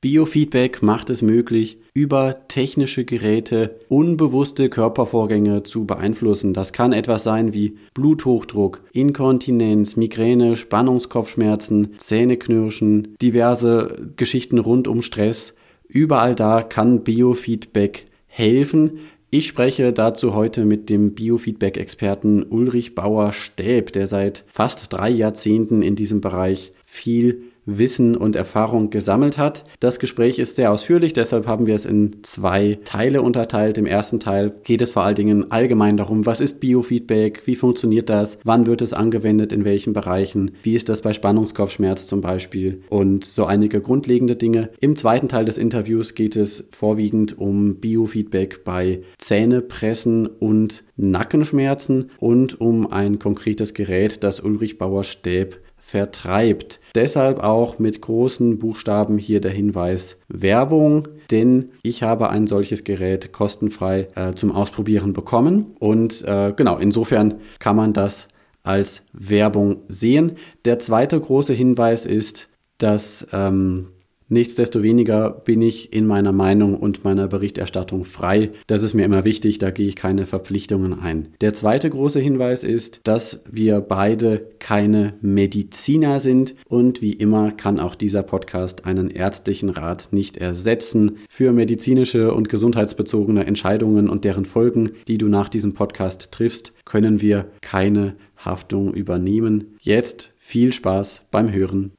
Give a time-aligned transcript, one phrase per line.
[0.00, 6.54] Biofeedback macht es möglich, über technische Geräte unbewusste Körpervorgänge zu beeinflussen.
[6.54, 15.56] Das kann etwas sein wie Bluthochdruck, Inkontinenz, Migräne, Spannungskopfschmerzen, Zähneknirschen, diverse Geschichten rund um Stress.
[15.88, 19.00] Überall da kann Biofeedback helfen.
[19.30, 25.96] Ich spreche dazu heute mit dem Biofeedback-Experten Ulrich Bauer-Stäb, der seit fast drei Jahrzehnten in
[25.96, 29.64] diesem Bereich viel Wissen und Erfahrung gesammelt hat.
[29.78, 33.76] Das Gespräch ist sehr ausführlich, deshalb haben wir es in zwei Teile unterteilt.
[33.76, 38.08] Im ersten Teil geht es vor allen Dingen allgemein darum, was ist Biofeedback, wie funktioniert
[38.08, 42.82] das, wann wird es angewendet, in welchen Bereichen, wie ist das bei Spannungskopfschmerz zum Beispiel
[42.88, 44.70] und so einige grundlegende Dinge.
[44.80, 52.60] Im zweiten Teil des Interviews geht es vorwiegend um Biofeedback bei Zähnepressen und Nackenschmerzen und
[52.60, 56.80] um ein konkretes Gerät, das Ulrich Bauer-Stäb vertreibt.
[56.94, 63.32] Deshalb auch mit großen Buchstaben hier der Hinweis Werbung, denn ich habe ein solches Gerät
[63.32, 68.28] kostenfrei äh, zum Ausprobieren bekommen und äh, genau, insofern kann man das
[68.62, 70.32] als Werbung sehen.
[70.66, 73.86] Der zweite große Hinweis ist, dass ähm,
[74.28, 78.50] Nichtsdestoweniger bin ich in meiner Meinung und meiner Berichterstattung frei.
[78.66, 81.28] Das ist mir immer wichtig, da gehe ich keine Verpflichtungen ein.
[81.40, 87.80] Der zweite große Hinweis ist, dass wir beide keine Mediziner sind und wie immer kann
[87.80, 91.18] auch dieser Podcast einen ärztlichen Rat nicht ersetzen.
[91.28, 97.22] Für medizinische und gesundheitsbezogene Entscheidungen und deren Folgen, die du nach diesem Podcast triffst, können
[97.22, 99.78] wir keine Haftung übernehmen.
[99.80, 101.92] Jetzt viel Spaß beim Hören.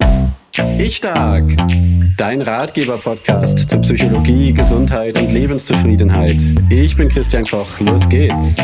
[0.78, 1.56] Ich stark.
[2.20, 6.36] Dein Ratgeber-Podcast zu Psychologie, Gesundheit und Lebenszufriedenheit.
[6.70, 7.80] Ich bin Christian Koch.
[7.80, 8.58] Los geht's.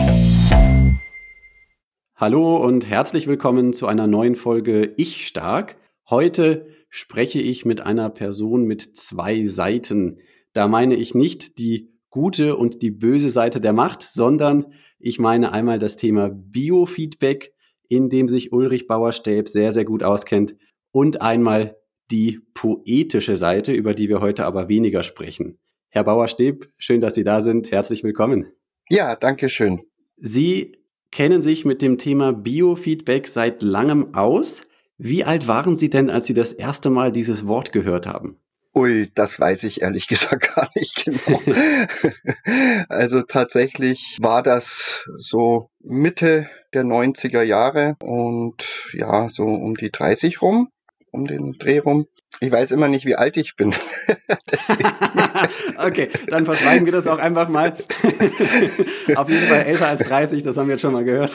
[2.18, 5.78] Hallo und herzlich willkommen zu einer neuen Folge Ich stark.
[6.10, 10.20] Heute spreche ich mit einer Person mit zwei Seiten.
[10.52, 15.54] Da meine ich nicht die gute und die böse Seite der Macht, sondern ich meine
[15.54, 17.54] einmal das Thema Biofeedback,
[17.88, 20.58] in dem sich Ulrich Bauerstäb sehr, sehr gut auskennt
[20.92, 21.78] und einmal
[22.12, 25.58] die poetische Seite, über die wir heute aber weniger sprechen.
[25.90, 27.72] Herr Bauer-Steb, schön, dass Sie da sind.
[27.72, 28.52] Herzlich willkommen.
[28.90, 29.82] Ja, danke schön.
[30.18, 30.78] Sie
[31.12, 34.64] kennen sich mit dem Thema Biofeedback seit langem aus.
[34.98, 38.38] Wie alt waren Sie denn, als Sie das erste Mal dieses Wort gehört haben?
[38.76, 41.40] Ui, das weiß ich ehrlich gesagt gar nicht genau.
[42.90, 50.42] also tatsächlich war das so Mitte der 90er Jahre und ja, so um die 30
[50.42, 50.70] rum
[51.16, 52.08] um den Dreh rum.
[52.42, 53.74] Ich weiß immer nicht, wie alt ich bin.
[55.78, 57.72] okay, dann verschweigen wir das auch einfach mal.
[59.16, 61.34] Auf jeden Fall älter als 30, das haben wir jetzt schon mal gehört.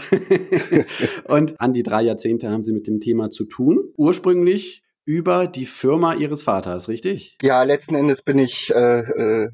[1.25, 3.93] Und an die drei Jahrzehnte haben Sie mit dem Thema zu tun.
[3.97, 7.39] Ursprünglich über die Firma Ihres Vaters, richtig?
[7.43, 9.49] Ja, letzten Endes bin ich äh, äh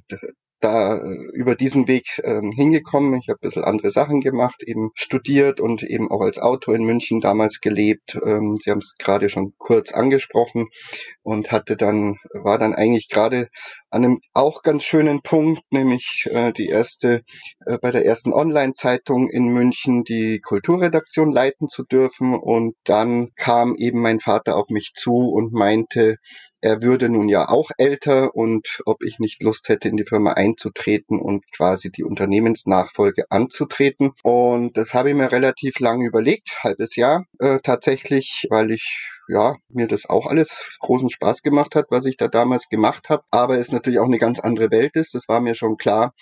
[0.61, 3.19] da äh, über diesen Weg ähm, hingekommen.
[3.21, 6.84] Ich habe ein bisschen andere Sachen gemacht, eben studiert und eben auch als Autor in
[6.84, 8.19] München damals gelebt.
[8.25, 10.69] Ähm, Sie haben es gerade schon kurz angesprochen
[11.22, 13.49] und hatte dann, war dann eigentlich gerade
[13.97, 17.23] an einem auch ganz schönen Punkt, nämlich äh, die erste,
[17.65, 22.34] äh, bei der ersten Online-Zeitung in München die Kulturredaktion leiten zu dürfen.
[22.34, 26.17] Und dann kam eben mein Vater auf mich zu und meinte,
[26.61, 30.33] er würde nun ja auch älter und ob ich nicht Lust hätte, in die Firma
[30.33, 34.13] einzutreten und quasi die Unternehmensnachfolge anzutreten.
[34.23, 39.57] Und das habe ich mir relativ lange überlegt, halbes Jahr äh, tatsächlich, weil ich ja,
[39.69, 43.23] mir das auch alles großen Spaß gemacht hat, was ich da damals gemacht habe.
[43.31, 46.13] Aber es natürlich auch eine ganz andere Welt ist, das war mir schon klar.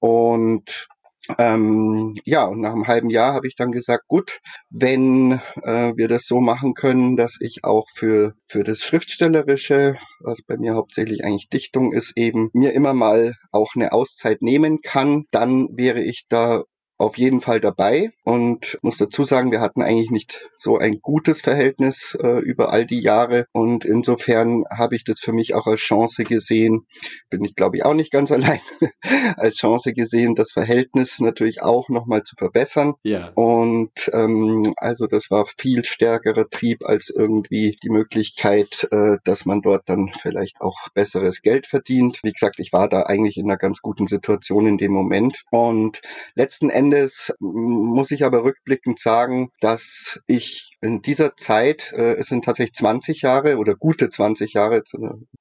[0.00, 0.88] Und
[1.36, 6.08] ähm, ja, und nach einem halben Jahr habe ich dann gesagt, gut, wenn äh, wir
[6.08, 11.24] das so machen können, dass ich auch für, für das Schriftstellerische, was bei mir hauptsächlich
[11.24, 16.24] eigentlich Dichtung ist, eben mir immer mal auch eine Auszeit nehmen kann, dann wäre ich
[16.28, 16.62] da
[16.98, 21.40] auf jeden Fall dabei und muss dazu sagen, wir hatten eigentlich nicht so ein gutes
[21.40, 25.80] Verhältnis äh, über all die Jahre und insofern habe ich das für mich auch als
[25.80, 26.86] Chance gesehen,
[27.30, 28.60] bin ich glaube ich auch nicht ganz allein,
[29.36, 32.94] als Chance gesehen, das Verhältnis natürlich auch nochmal zu verbessern.
[33.04, 33.30] Ja.
[33.34, 39.62] Und ähm, also das war viel stärkerer Trieb als irgendwie die Möglichkeit, äh, dass man
[39.62, 42.18] dort dann vielleicht auch besseres Geld verdient.
[42.24, 46.00] Wie gesagt, ich war da eigentlich in einer ganz guten Situation in dem Moment und
[46.34, 52.28] letzten Endes Endes muss ich aber rückblickend sagen, dass ich in dieser Zeit, äh, es
[52.28, 54.82] sind tatsächlich 20 Jahre oder gute 20 Jahre,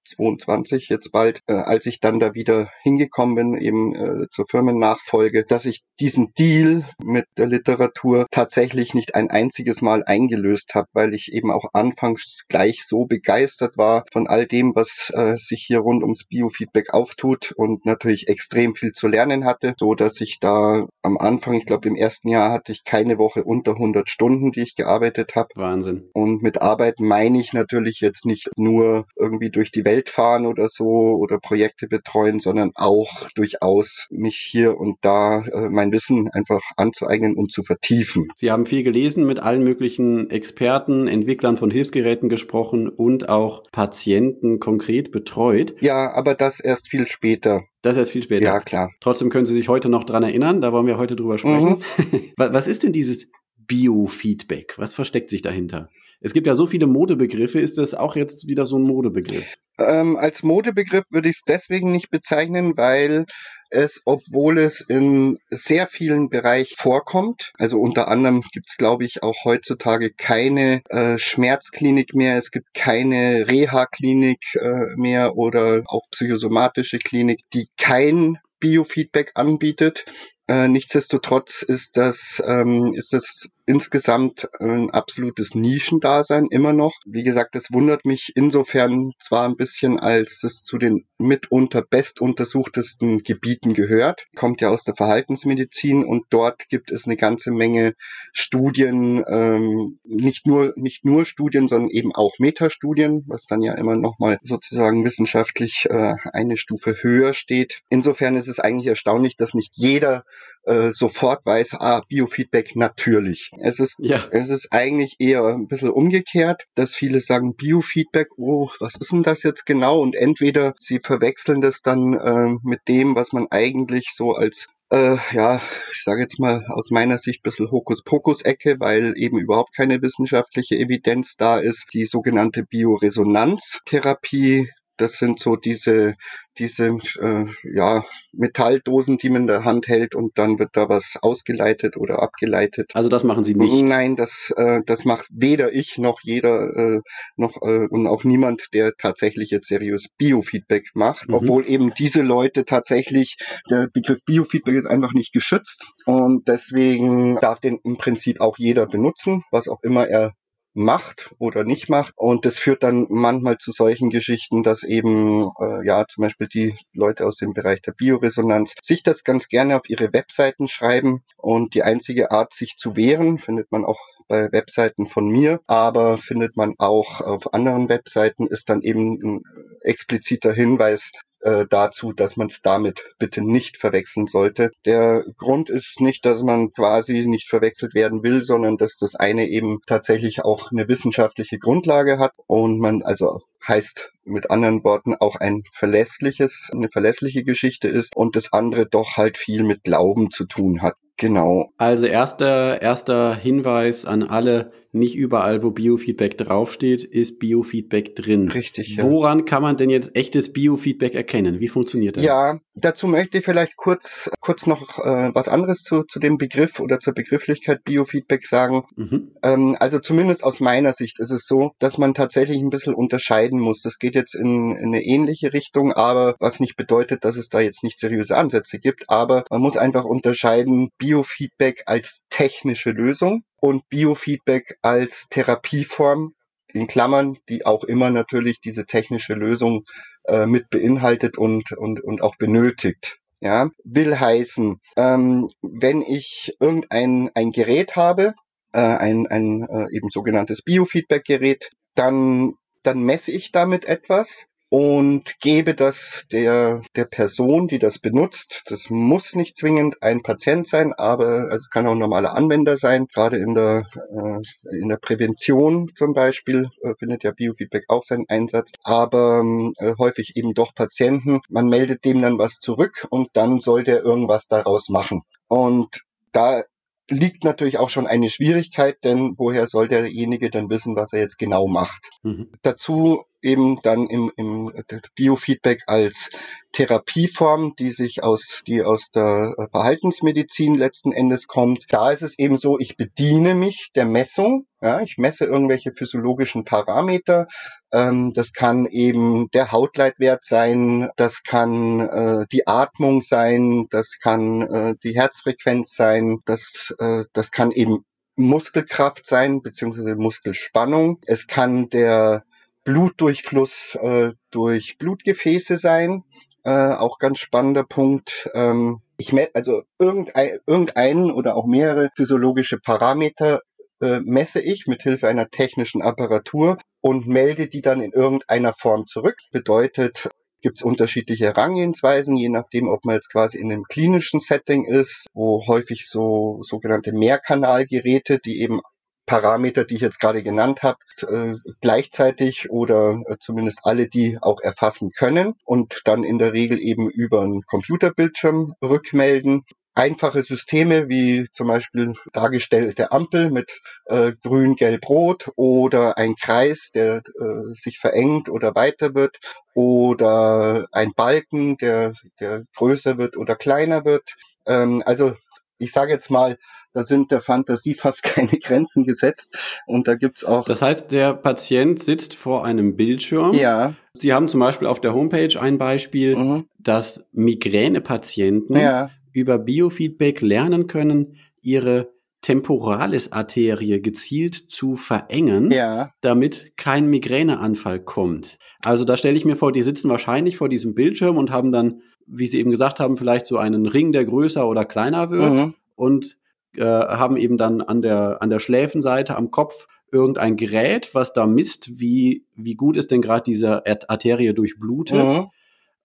[0.06, 5.45] 22 jetzt bald, äh, als ich dann da wieder hingekommen bin, eben äh, zur Firmennachfolge,
[5.48, 11.13] dass ich diesen Deal mit der Literatur tatsächlich nicht ein einziges Mal eingelöst habe, weil
[11.13, 15.80] ich eben auch anfangs gleich so begeistert war von all dem, was äh, sich hier
[15.80, 20.88] rund ums Biofeedback auftut und natürlich extrem viel zu lernen hatte, so dass ich da
[21.04, 24.62] am Anfang, ich glaube im ersten Jahr hatte ich keine Woche unter 100 Stunden, die
[24.62, 25.50] ich gearbeitet habe.
[25.56, 26.09] Wahnsinn.
[26.13, 30.69] Und mit Arbeit meine ich natürlich jetzt nicht nur irgendwie durch die Welt fahren oder
[30.69, 36.62] so oder Projekte betreuen, sondern auch durchaus mich hier und da äh, mein Wissen einfach
[36.75, 38.29] anzueignen und zu vertiefen.
[38.35, 44.59] Sie haben viel gelesen, mit allen möglichen Experten, Entwicklern von Hilfsgeräten gesprochen und auch Patienten
[44.59, 45.75] konkret betreut.
[45.79, 47.63] Ja, aber das erst viel später.
[47.81, 48.45] Das erst viel später.
[48.45, 48.91] Ja, klar.
[49.00, 51.81] Trotzdem können Sie sich heute noch dran erinnern, da wollen wir heute drüber sprechen.
[51.97, 52.31] Mhm.
[52.38, 53.31] Was ist denn dieses
[53.68, 54.78] Biofeedback?
[54.78, 55.90] Was versteckt sich dahinter?
[56.19, 57.60] Es gibt ja so viele Modebegriffe.
[57.60, 59.56] Ist das auch jetzt wieder so ein Modebegriff?
[59.78, 63.25] Ähm, als Modebegriff würde ich es deswegen nicht bezeichnen, weil
[63.69, 69.22] es, obwohl es in sehr vielen Bereichen vorkommt, also unter anderem gibt es, glaube ich,
[69.24, 76.98] auch heutzutage keine äh, Schmerzklinik mehr, es gibt keine Reha-Klinik äh, mehr oder auch psychosomatische
[76.98, 80.06] Klinik, die kein Biofeedback anbietet.
[80.50, 86.94] Äh, nichtsdestotrotz ist das, ähm, ist das insgesamt ein absolutes Nischendasein immer noch.
[87.06, 93.24] Wie gesagt, es wundert mich insofern zwar ein bisschen, als es zu den mitunter bestuntersuchtesten
[93.24, 97.94] Gebieten gehört, kommt ja aus der Verhaltensmedizin und dort gibt es eine ganze Menge
[98.32, 103.98] Studien, ähm, nicht nur nicht nur Studien, sondern eben auch Metastudien, was dann ja immer
[103.98, 107.82] noch mal sozusagen wissenschaftlich äh, eine Stufe höher steht.
[107.90, 110.24] Insofern ist es eigentlich erstaunlich, dass nicht jeder
[110.68, 113.51] äh, sofort weiß, ah, Biofeedback natürlich.
[113.60, 114.24] Es ist, ja.
[114.31, 119.24] es ist eigentlich eher ein bisschen umgekehrt, dass viele sagen Biofeedback, oh, was ist denn
[119.24, 120.01] das jetzt genau?
[120.01, 125.18] Und entweder sie verwechseln das dann äh, mit dem, was man eigentlich so als äh,
[125.34, 125.62] ja,
[125.92, 130.75] ich sage jetzt mal aus meiner Sicht ein bisschen Hokuspokus-Ecke, weil eben überhaupt keine wissenschaftliche
[130.75, 131.88] Evidenz da ist.
[131.94, 136.16] Die sogenannte Bioresonanztherapie das sind so diese,
[136.58, 138.04] diese äh, ja,
[138.34, 142.92] Metalldosen, die man in der Hand hält und dann wird da was ausgeleitet oder abgeleitet.
[142.94, 143.84] Also das machen Sie nicht?
[143.84, 147.02] Nein, das, äh, das macht weder ich noch jeder äh,
[147.36, 151.30] noch äh, und auch niemand, der tatsächlich jetzt seriös Biofeedback macht.
[151.30, 151.36] Mhm.
[151.36, 153.38] Obwohl eben diese Leute tatsächlich,
[153.70, 158.88] der Begriff Biofeedback ist einfach nicht geschützt und deswegen darf den im Prinzip auch jeder
[158.88, 160.34] benutzen, was auch immer er
[160.77, 162.13] macht oder nicht macht.
[162.15, 166.75] Und das führt dann manchmal zu solchen Geschichten, dass eben, äh, ja, zum Beispiel die
[166.94, 171.24] Leute aus dem Bereich der Bioresonanz sich das ganz gerne auf ihre Webseiten schreiben.
[171.35, 176.18] Und die einzige Art, sich zu wehren, findet man auch bei Webseiten von mir, aber
[176.18, 179.41] findet man auch auf anderen Webseiten, ist dann eben ein
[179.81, 181.12] expliziter Hinweis
[181.48, 184.72] äh, dazu, dass man es damit bitte nicht verwechseln sollte.
[184.86, 189.48] Der Grund ist nicht, dass man quasi nicht verwechselt werden will, sondern dass das eine
[189.48, 195.38] eben tatsächlich auch eine wissenschaftliche Grundlage hat und man also heißt mit anderen Worten auch
[195.38, 200.46] ein verlässliches, eine verlässliche Geschichte ist und das andere doch halt viel mit Glauben zu
[200.46, 200.96] tun hat.
[201.16, 201.72] Genau.
[201.78, 208.50] Also erster, erster Hinweis an alle, nicht überall, wo Biofeedback draufsteht, ist Biofeedback drin.
[208.50, 208.95] Richtig.
[208.95, 209.04] Ja.
[209.04, 211.60] Woran kann man denn jetzt echtes Biofeedback erkennen?
[211.60, 212.24] Wie funktioniert das?
[212.24, 216.80] Ja, dazu möchte ich vielleicht kurz, kurz noch äh, was anderes zu, zu dem Begriff
[216.80, 218.84] oder zur Begrifflichkeit Biofeedback sagen.
[218.95, 219.31] Mhm.
[219.44, 223.60] Ähm, also zumindest aus meiner Sicht ist es so, dass man tatsächlich ein bisschen unterscheiden
[223.60, 223.81] muss.
[223.81, 227.60] Das geht jetzt in, in eine ähnliche Richtung, aber was nicht bedeutet, dass es da
[227.60, 229.10] jetzt nicht seriöse Ansätze gibt.
[229.10, 236.34] Aber man muss einfach unterscheiden Biofeedback als technische Lösung und Biofeedback als Therapieform
[236.74, 239.86] in Klammern, die auch immer natürlich diese technische Lösung
[240.26, 243.18] äh, mit beinhaltet und, und, und auch benötigt.
[243.40, 248.34] Ja, will heißen, ähm, wenn ich irgendein ein Gerät habe,
[248.74, 255.74] äh, ein, ein äh, eben sogenanntes Biofeedback-Gerät, dann, dann messe ich damit etwas und gebe
[255.75, 258.63] das der, der Person, die das benutzt.
[258.67, 263.07] Das muss nicht zwingend ein Patient sein, aber also kann auch ein normaler Anwender sein.
[263.07, 268.25] Gerade in der, äh, in der Prävention zum Beispiel äh, findet ja Biofeedback auch seinen
[268.27, 269.43] Einsatz, aber
[269.77, 271.39] äh, häufig eben doch Patienten.
[271.50, 275.21] Man meldet dem dann was zurück und dann soll der irgendwas daraus machen.
[275.47, 276.01] Und
[276.33, 276.63] da
[277.09, 281.38] liegt natürlich auch schon eine Schwierigkeit, denn woher soll derjenige denn wissen, was er jetzt
[281.38, 282.09] genau macht?
[282.24, 282.51] Mhm.
[282.62, 284.72] Dazu eben dann im, im
[285.15, 286.29] Biofeedback als
[286.72, 291.86] Therapieform, die sich aus, die aus der Verhaltensmedizin letzten Endes kommt.
[291.89, 294.65] Da ist es eben so, ich bediene mich der Messung.
[294.82, 297.48] Ja, ich messe irgendwelche physiologischen Parameter.
[297.91, 304.62] Ähm, das kann eben der Hautleitwert sein, das kann äh, die Atmung sein, das kann
[304.62, 311.20] äh, die Herzfrequenz sein, das, äh, das kann eben Muskelkraft sein, beziehungsweise Muskelspannung.
[311.25, 312.44] Es kann der
[312.88, 316.24] Blutdurchfluss äh, durch Blutgefäße sein.
[316.63, 318.50] Äh, auch ganz spannender Punkt.
[318.53, 323.60] Ähm, ich messe also irgendein, irgendeinen oder auch mehrere physiologische Parameter
[324.01, 329.06] äh, messe ich mit Hilfe einer technischen Apparatur und melde die dann in irgendeiner Form
[329.06, 329.36] zurück.
[329.51, 330.29] Bedeutet,
[330.62, 335.27] gibt es unterschiedliche Herangehensweisen, je nachdem, ob man jetzt quasi in einem klinischen Setting ist,
[335.34, 338.79] wo häufig so sogenannte Mehrkanalgeräte, die eben
[339.27, 340.98] Parameter, die ich jetzt gerade genannt habe,
[341.29, 346.79] äh, gleichzeitig oder äh, zumindest alle die auch erfassen können und dann in der Regel
[346.79, 349.63] eben über einen Computerbildschirm rückmelden.
[349.93, 356.91] Einfache Systeme wie zum Beispiel dargestellte Ampel mit äh, grün, gelb, rot oder ein Kreis,
[356.93, 359.39] der äh, sich verengt oder weiter wird
[359.74, 364.36] oder ein Balken, der, der größer wird oder kleiner wird.
[364.67, 365.36] Ähm, also
[365.77, 366.57] ich sage jetzt mal,
[366.93, 369.55] da sind der Fantasie fast keine Grenzen gesetzt.
[369.86, 370.65] Und da gibt's auch.
[370.65, 373.53] Das heißt, der Patient sitzt vor einem Bildschirm.
[373.53, 373.93] Ja.
[374.13, 376.65] Sie haben zum Beispiel auf der Homepage ein Beispiel, mhm.
[376.79, 379.10] dass Migränepatienten ja.
[379.31, 382.10] über Biofeedback lernen können, ihre
[382.41, 386.12] Temporalis-Arterie gezielt zu verengen, ja.
[386.22, 388.57] damit kein Migräneanfall kommt.
[388.79, 392.01] Also da stelle ich mir vor, die sitzen wahrscheinlich vor diesem Bildschirm und haben dann,
[392.27, 395.74] wie Sie eben gesagt haben, vielleicht so einen Ring, der größer oder kleiner wird mhm.
[395.96, 396.38] und
[396.75, 401.46] äh, haben eben dann an der, an der Schläfenseite am Kopf irgendein Gerät, was da
[401.46, 405.25] misst, wie, wie gut ist denn gerade diese Arterie durchblutet.
[405.25, 405.48] Mhm.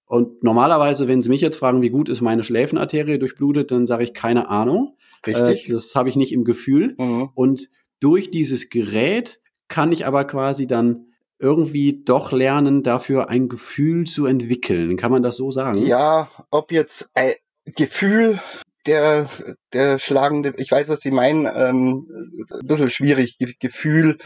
[0.07, 4.05] Und normalerweise, wenn Sie mich jetzt fragen, wie gut ist meine Schläfenarterie durchblutet, dann sage
[4.05, 4.97] ich keine Ahnung.
[5.27, 5.69] Richtig.
[5.69, 6.95] Äh, das habe ich nicht im Gefühl.
[6.99, 7.31] Mhm.
[7.35, 11.07] Und durch dieses Gerät kann ich aber quasi dann
[11.43, 14.97] irgendwie doch lernen, dafür ein Gefühl zu entwickeln.
[14.97, 15.85] Kann man das so sagen?
[15.85, 17.35] Ja, ob jetzt ein
[17.65, 18.41] Gefühl
[18.87, 19.29] der,
[19.73, 22.09] der schlagende, ich weiß, was Sie meinen, ähm,
[22.53, 23.37] ein bisschen schwierig.
[23.61, 24.19] Gefühl,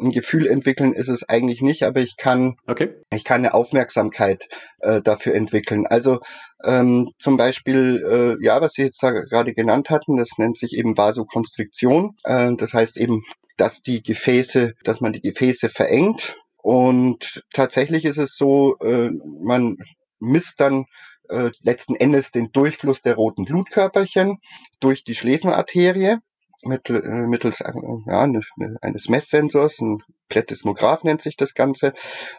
[0.00, 2.94] ein Gefühl entwickeln ist es eigentlich nicht, aber ich kann, okay.
[3.12, 4.48] ich kann eine Aufmerksamkeit
[4.80, 5.86] äh, dafür entwickeln.
[5.86, 6.20] Also
[6.64, 10.72] ähm, zum Beispiel, äh, ja, was Sie jetzt da gerade genannt hatten, das nennt sich
[10.72, 12.16] eben Vasokonstriktion.
[12.24, 13.22] Äh, das heißt eben,
[13.56, 16.36] dass die Gefäße, dass man die Gefäße verengt.
[16.62, 19.10] Und tatsächlich ist es so, äh,
[19.42, 19.76] man
[20.18, 20.86] misst dann
[21.28, 24.38] äh, letzten Endes den Durchfluss der roten Blutkörperchen
[24.80, 26.18] durch die Schläfenarterie
[26.62, 31.94] äh, mittels ja, ne, ne, eines Messsensors, ein Plätismograph nennt sich das Ganze.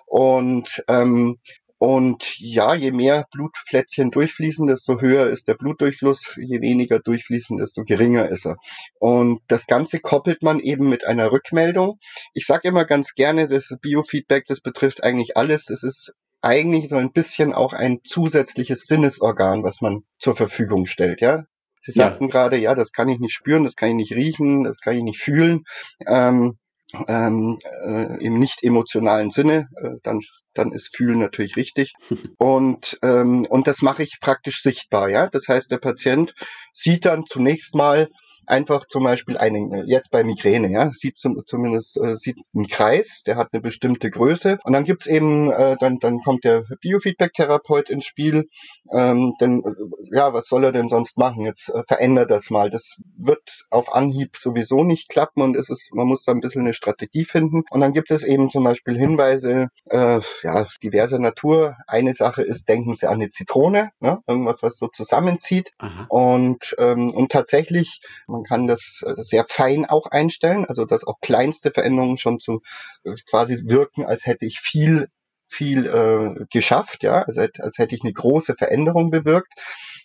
[0.05, 1.37] Und ähm,
[1.81, 7.83] und ja, je mehr Blutplättchen durchfließen, desto höher ist der Blutdurchfluss, je weniger durchfließen, desto
[7.85, 8.57] geringer ist er.
[8.99, 11.97] Und das Ganze koppelt man eben mit einer Rückmeldung.
[12.35, 15.65] Ich sage immer ganz gerne, das Biofeedback, das betrifft eigentlich alles.
[15.65, 21.19] Das ist eigentlich so ein bisschen auch ein zusätzliches Sinnesorgan, was man zur Verfügung stellt,
[21.19, 21.45] ja.
[21.81, 22.29] Sie sagten ja.
[22.29, 25.01] gerade, ja, das kann ich nicht spüren, das kann ich nicht riechen, das kann ich
[25.01, 25.63] nicht fühlen,
[26.05, 26.59] ähm,
[27.07, 30.21] ähm, äh, im nicht emotionalen Sinne, äh, dann
[30.53, 31.93] dann ist Fühlen natürlich richtig.
[32.37, 35.29] Und, ähm, und das mache ich praktisch sichtbar, ja.
[35.29, 36.33] Das heißt, der Patient
[36.73, 38.09] sieht dann zunächst mal,
[38.45, 43.23] einfach zum Beispiel einen, jetzt bei Migräne, ja, sieht zum, zumindest äh, sieht einen Kreis,
[43.25, 47.89] der hat eine bestimmte Größe und dann gibt's eben, äh, dann, dann kommt der Biofeedback-Therapeut
[47.89, 48.49] ins Spiel,
[48.93, 51.45] ähm, denn äh, ja, was soll er denn sonst machen?
[51.45, 52.69] Jetzt äh, verändert das mal.
[52.69, 56.61] Das wird auf Anhieb sowieso nicht klappen und es ist, man muss da ein bisschen
[56.61, 57.63] eine Strategie finden.
[57.69, 61.77] Und dann gibt es eben zum Beispiel Hinweise, äh, ja, diverser Natur.
[61.87, 64.19] Eine Sache ist, denken Sie an eine Zitrone, ne?
[64.27, 65.71] irgendwas, was so zusammenzieht.
[65.77, 66.05] Aha.
[66.09, 71.19] Und, ähm, und tatsächlich, man kann das äh, sehr fein auch einstellen, also dass auch
[71.21, 72.61] kleinste Veränderungen schon zu
[73.03, 75.07] äh, quasi wirken, als hätte ich viel
[75.51, 79.53] viel äh, geschafft, ja, als, als hätte ich eine große Veränderung bewirkt.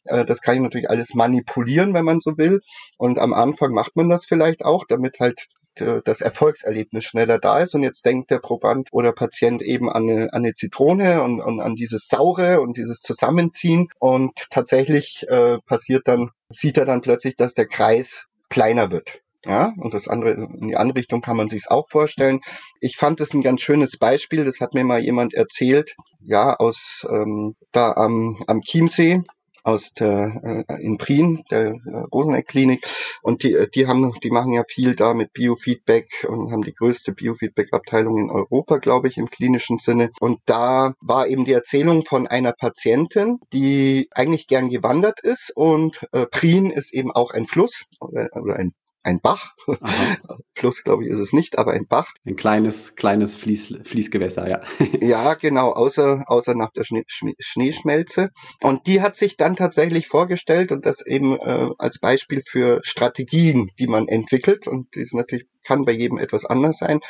[0.05, 2.61] Äh, das kann ich natürlich alles manipulieren, wenn man so will.
[2.99, 5.47] Und am Anfang macht man das vielleicht auch, damit halt
[6.05, 10.33] das Erfolgserlebnis schneller da ist und jetzt denkt der Proband oder Patient eben an eine,
[10.33, 16.09] an eine Zitrone und, und an dieses Saure und dieses Zusammenziehen und tatsächlich äh, passiert
[16.09, 19.21] dann, sieht er dann plötzlich, dass der Kreis kleiner wird.
[19.45, 22.41] Ja, und das andere, in die andere Richtung kann man sich auch vorstellen.
[22.81, 27.07] Ich fand es ein ganz schönes Beispiel, das hat mir mal jemand erzählt, ja, aus
[27.09, 29.23] ähm, da am, am Chiemsee
[29.67, 32.87] aus der äh, in Prien, der äh, Roseneck-Klinik.
[33.23, 37.13] Und die, die haben, die machen ja viel da mit Biofeedback und haben die größte
[37.13, 40.11] Biofeedback-Abteilung in Europa, glaube ich, im klinischen Sinne.
[40.21, 46.07] Und da war eben die Erzählung von einer Patientin, die eigentlich gern gewandert ist und
[46.13, 48.73] äh, Prien ist eben auch ein Fluss oder, oder ein
[49.07, 49.55] ein Bach.
[50.55, 52.13] Fluss, glaube ich, ist es nicht, aber ein Bach.
[52.27, 54.63] Ein kleines, kleines Fließ, Fließgewässer, ja.
[55.01, 58.31] ja, genau, außer, außer nach der Schnee, Schneeschmelze.
[58.61, 63.71] Und die hat sich dann tatsächlich vorgestellt und das eben äh, als Beispiel für Strategien,
[63.79, 64.67] die man entwickelt.
[64.67, 67.01] Und die ist natürlich kann bei jedem etwas anders sein.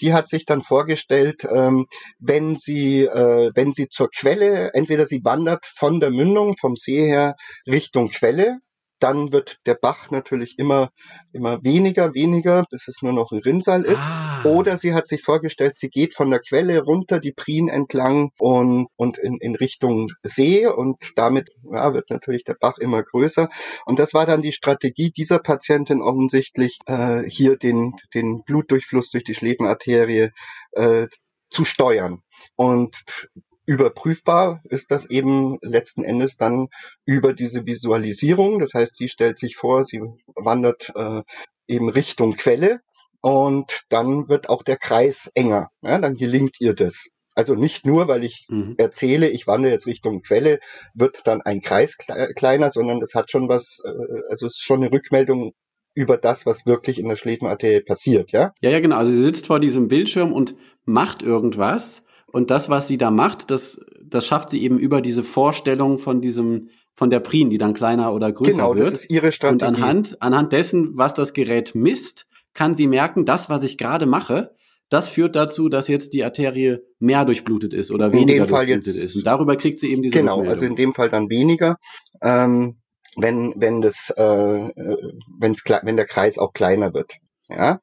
[0.00, 1.86] Die hat sich dann vorgestellt, ähm,
[2.18, 7.06] wenn sie, äh, wenn sie zur Quelle, entweder sie wandert von der Mündung, vom See
[7.06, 7.34] her
[7.66, 8.58] Richtung Quelle,
[9.04, 10.90] dann wird der Bach natürlich immer,
[11.34, 14.00] immer weniger, weniger, bis es nur noch ein Rinnsal ist.
[14.00, 14.42] Ah.
[14.46, 18.86] Oder sie hat sich vorgestellt, sie geht von der Quelle runter, die Prien entlang und,
[18.96, 23.50] und in, in Richtung See und damit ja, wird natürlich der Bach immer größer.
[23.84, 29.24] Und das war dann die Strategie dieser Patientin offensichtlich, äh, hier den, den Blutdurchfluss durch
[29.24, 30.30] die Schläfenarterie
[30.72, 31.08] äh,
[31.50, 32.22] zu steuern.
[32.56, 33.04] Und
[33.66, 36.68] überprüfbar ist das eben letzten Endes dann
[37.04, 38.58] über diese Visualisierung.
[38.58, 40.02] Das heißt, sie stellt sich vor, sie
[40.34, 41.22] wandert äh,
[41.66, 42.80] eben Richtung Quelle
[43.20, 45.70] und dann wird auch der Kreis enger.
[45.82, 47.06] Ja, dann gelingt ihr das.
[47.34, 48.74] Also nicht nur, weil ich mhm.
[48.78, 50.60] erzähle, ich wandere jetzt Richtung Quelle,
[50.94, 53.88] wird dann ein Kreis kleiner, sondern das hat schon was, äh,
[54.30, 55.52] also es ist schon eine Rückmeldung
[55.94, 58.52] über das, was wirklich in der Schläfenarterie passiert, ja?
[58.60, 58.96] Ja, ja, genau.
[58.96, 60.54] Also sie sitzt vor diesem Bildschirm und
[60.84, 62.03] macht irgendwas
[62.34, 66.20] und das, was sie da macht, das, das schafft sie eben über diese Vorstellung von
[66.20, 68.78] diesem, von der Prien, die dann kleiner oder größer genau, wird.
[68.78, 69.64] Genau, das ist ihre Strategie.
[69.64, 74.06] Und anhand, anhand dessen, was das Gerät misst, kann sie merken, das, was ich gerade
[74.06, 74.52] mache,
[74.88, 79.14] das führt dazu, dass jetzt die Arterie mehr durchblutet ist oder weniger durchblutet jetzt, ist.
[79.14, 81.76] Und darüber kriegt sie eben diese Genau, also in dem Fall dann weniger.
[82.20, 82.78] Ähm,
[83.16, 87.14] wenn wenn das äh, äh wenn's, wenn der Kreis auch kleiner wird,
[87.48, 87.80] ja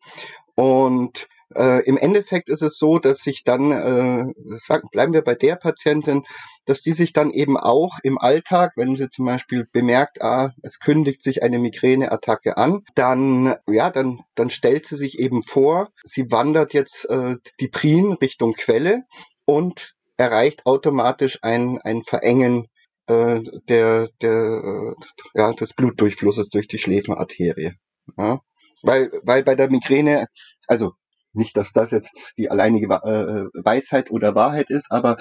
[0.56, 5.36] und äh, Im Endeffekt ist es so, dass sich dann, äh, sagen, bleiben wir bei
[5.36, 6.24] der Patientin,
[6.66, 10.80] dass die sich dann eben auch im Alltag, wenn sie zum Beispiel bemerkt, ah, es
[10.80, 16.32] kündigt sich eine Migräneattacke an, dann, ja, dann, dann stellt sie sich eben vor, sie
[16.32, 19.04] wandert jetzt äh, die Prien Richtung Quelle
[19.46, 22.68] und erreicht automatisch ein, ein Verengen
[23.08, 24.94] äh, der, der, äh,
[25.34, 27.74] ja, des Blutdurchflusses durch die Schläfenarterie.
[28.18, 28.40] Ja?
[28.84, 30.28] Weil, weil bei der Migräne,
[30.68, 30.94] also
[31.34, 35.18] nicht, dass das jetzt die alleinige äh, Weisheit oder Wahrheit ist, aber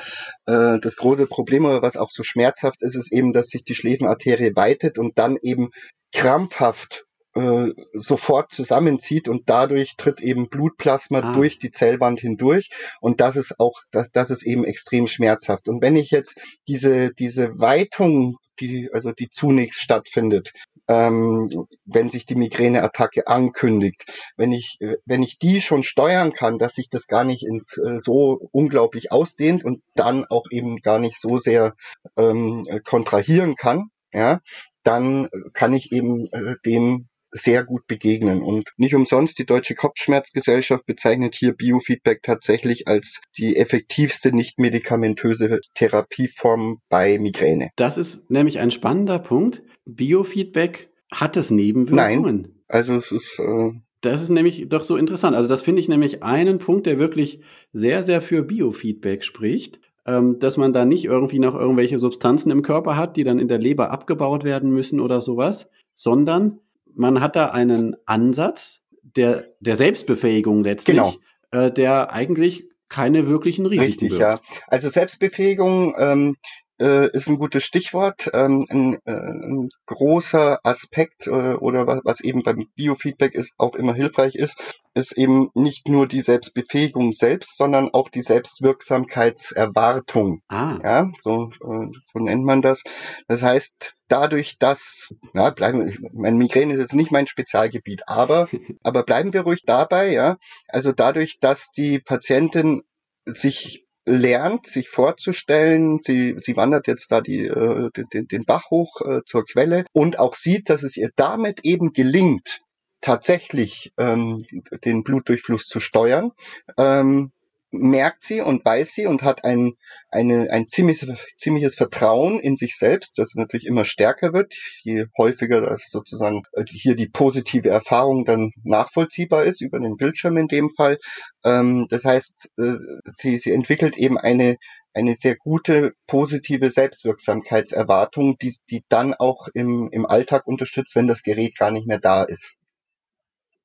[0.47, 4.57] äh, das große Problem, was auch so schmerzhaft ist, ist eben, dass sich die Schläfenarterie
[4.57, 5.71] weitet und dann eben
[6.13, 11.35] krampfhaft äh, sofort zusammenzieht und dadurch tritt eben Blutplasma ah.
[11.35, 15.69] durch die Zellwand hindurch und das ist auch, das, das ist eben extrem schmerzhaft.
[15.69, 20.53] Und wenn ich jetzt diese, diese Weitung die, also die zunächst stattfindet,
[20.91, 21.49] ähm,
[21.85, 24.05] wenn sich die Migräneattacke ankündigt.
[24.37, 27.79] Wenn ich, äh, wenn ich die schon steuern kann, dass sich das gar nicht ins,
[27.79, 31.75] äh, so unglaublich ausdehnt und dann auch eben gar nicht so sehr
[32.17, 34.41] ähm, kontrahieren kann, ja,
[34.83, 38.43] dann kann ich eben äh, dem sehr gut begegnen.
[38.43, 45.61] Und nicht umsonst, die Deutsche Kopfschmerzgesellschaft bezeichnet hier Biofeedback tatsächlich als die effektivste nicht medikamentöse
[45.75, 47.71] Therapieform bei Migräne.
[47.77, 49.63] Das ist nämlich ein spannender Punkt.
[49.87, 52.43] Biofeedback hat es Nebenwirkungen?
[52.43, 53.39] Nein, also es ist...
[53.39, 55.37] Äh das ist nämlich doch so interessant.
[55.37, 57.41] Also das finde ich nämlich einen Punkt, der wirklich
[57.75, 62.63] sehr, sehr für Biofeedback spricht ähm, dass man da nicht irgendwie noch irgendwelche Substanzen im
[62.63, 66.61] Körper hat, die dann in der Leber abgebaut werden müssen oder sowas, sondern
[66.95, 71.15] man hat da einen Ansatz der, der Selbstbefähigung letztlich, genau.
[71.51, 74.21] äh, der eigentlich keine wirklichen Risiken Richtig, birgt.
[74.21, 74.41] ja.
[74.67, 76.37] Also Selbstbefähigung ähm,
[76.81, 78.31] äh, ist ein gutes Stichwort.
[78.33, 83.75] Ähm, ein, äh, ein großer Aspekt äh, oder was, was eben beim Biofeedback ist, auch
[83.75, 84.57] immer hilfreich ist,
[84.95, 90.43] ist eben nicht nur die Selbstbefähigung selbst, sondern auch die Selbstwirksamkeitserwartung.
[90.49, 90.79] Ah.
[90.83, 92.83] Ja, so, äh, so nennt man das.
[93.29, 98.49] Das heißt, dadurch, dass, ja, bleiben, mein Migräne ist jetzt nicht mein Spezialgebiet, aber,
[98.83, 100.37] aber bleiben wir ruhig dabei, ja.
[100.69, 102.83] Also dadurch, dass die Patientin
[103.27, 109.01] sich lernt, sich vorzustellen, sie, sie wandert jetzt da die, äh, den, den Bach hoch
[109.03, 112.61] äh, zur Quelle und auch sieht, dass es ihr damit eben gelingt,
[113.01, 114.45] tatsächlich ähm,
[114.85, 116.33] den Blutdurchfluss zu steuern,
[116.77, 117.33] ähm,
[117.73, 119.75] merkt sie und weiß sie und hat ein,
[120.11, 125.61] eine, ein ziemliches, ziemliches Vertrauen in sich selbst, das natürlich immer stärker wird, je häufiger
[125.61, 130.71] das sozusagen äh, hier die positive Erfahrung dann nachvollziehbar ist, über den Bildschirm in dem
[130.71, 130.99] Fall.
[131.45, 134.57] Ähm, das heißt, äh, sie, sie entwickelt eben eine,
[134.93, 141.23] eine sehr gute positive Selbstwirksamkeitserwartung, die, die dann auch im, im Alltag unterstützt, wenn das
[141.23, 142.57] Gerät gar nicht mehr da ist.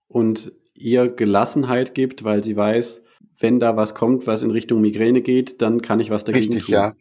[0.08, 3.04] Und ihr Gelassenheit gibt, weil sie weiß,
[3.40, 6.66] wenn da was kommt, was in Richtung Migräne geht, dann kann ich was dagegen Richtig,
[6.66, 6.74] tun.
[6.74, 6.94] ja.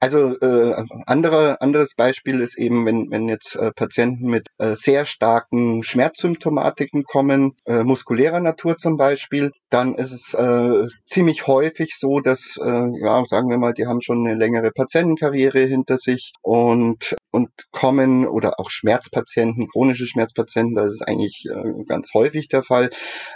[0.00, 5.06] Also äh, andere, anderes Beispiel ist eben, wenn, wenn jetzt äh, Patienten mit äh, sehr
[5.06, 12.20] starken Schmerzsymptomatiken kommen, äh, muskulärer Natur zum Beispiel, dann ist es äh, ziemlich häufig so,
[12.20, 17.14] dass, äh, ja, sagen wir mal, die haben schon eine längere Patientenkarriere hinter sich und
[17.34, 22.90] und kommen oder auch Schmerzpatienten, chronische Schmerzpatienten, das ist eigentlich äh, ganz häufig der Fall,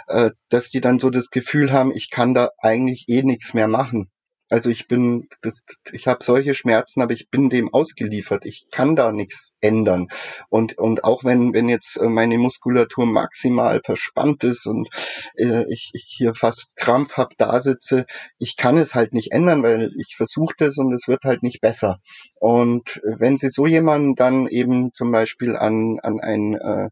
[0.07, 3.67] äh, dass die dann so das Gefühl haben, ich kann da eigentlich eh nichts mehr
[3.67, 4.09] machen.
[4.51, 5.61] Also ich bin, das,
[5.91, 8.45] ich habe solche Schmerzen, aber ich bin dem ausgeliefert.
[8.45, 10.07] Ich kann da nichts ändern.
[10.49, 14.89] Und und auch wenn wenn jetzt äh, meine Muskulatur maximal verspannt ist und
[15.35, 18.05] äh, ich, ich hier fast krampfhaft da sitze,
[18.39, 21.61] ich kann es halt nicht ändern, weil ich versuche das und es wird halt nicht
[21.61, 21.99] besser.
[22.39, 26.89] Und wenn Sie so jemanden dann eben zum Beispiel an an ein äh,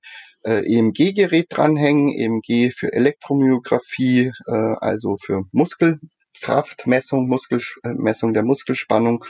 [0.47, 5.99] äh EMG-Gerät dranhängen, EMG für Elektromyographie, äh, also für Muskel,
[6.41, 9.25] Kraftmessung, Muskelmessung der Muskelspannung.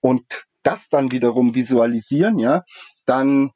[0.00, 0.24] Und
[0.62, 2.64] das dann wiederum visualisieren, ja,
[3.06, 3.50] dann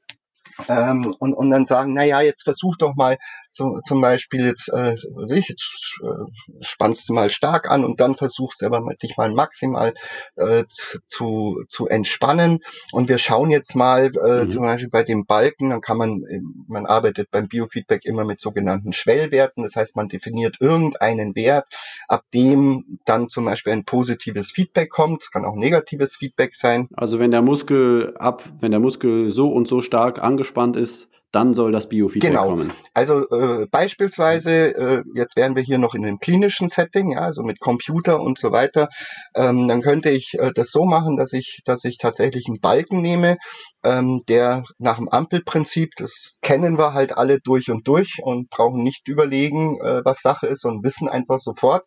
[0.69, 3.19] ähm, und, und dann sagen, na ja, jetzt versuch doch mal
[3.51, 4.95] so, zum Beispiel jetzt, äh,
[5.29, 9.31] ich, jetzt äh, spannst du mal stark an und dann versuchst du aber dich mal
[9.31, 9.95] maximal
[10.37, 10.65] äh,
[11.09, 12.61] zu, zu entspannen
[12.93, 14.51] und wir schauen jetzt mal äh, mhm.
[14.51, 16.25] zum Beispiel bei dem Balken, dann kann man,
[16.67, 21.67] man arbeitet beim Biofeedback immer mit sogenannten Schwellwerten, das heißt man definiert irgendeinen Wert,
[22.09, 26.89] ab dem dann zum Beispiel ein positives Feedback kommt, kann auch negatives Feedback sein.
[26.95, 30.44] Also wenn der Muskel ab, wenn der Muskel so und so stark angespannt
[30.77, 32.47] ist, dann soll das Biofeedback genau.
[32.47, 32.73] kommen.
[32.95, 37.43] Also äh, beispielsweise, äh, jetzt wären wir hier noch in einem klinischen Setting, ja, also
[37.43, 38.89] mit Computer und so weiter,
[39.35, 43.03] ähm, dann könnte ich äh, das so machen, dass ich, dass ich tatsächlich einen Balken
[43.03, 43.39] nehme,
[43.83, 48.85] ähm, der nach dem Ampelprinzip, das kennen wir halt alle durch und durch und brauchen
[48.85, 51.83] nicht überlegen, äh, was Sache ist und wissen einfach sofort.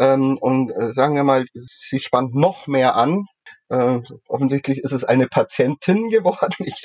[0.00, 3.26] Ähm, und äh, sagen wir mal, sie spannt noch mehr an,
[3.70, 6.54] äh, offensichtlich ist es eine Patientin geworden.
[6.58, 6.82] Ich,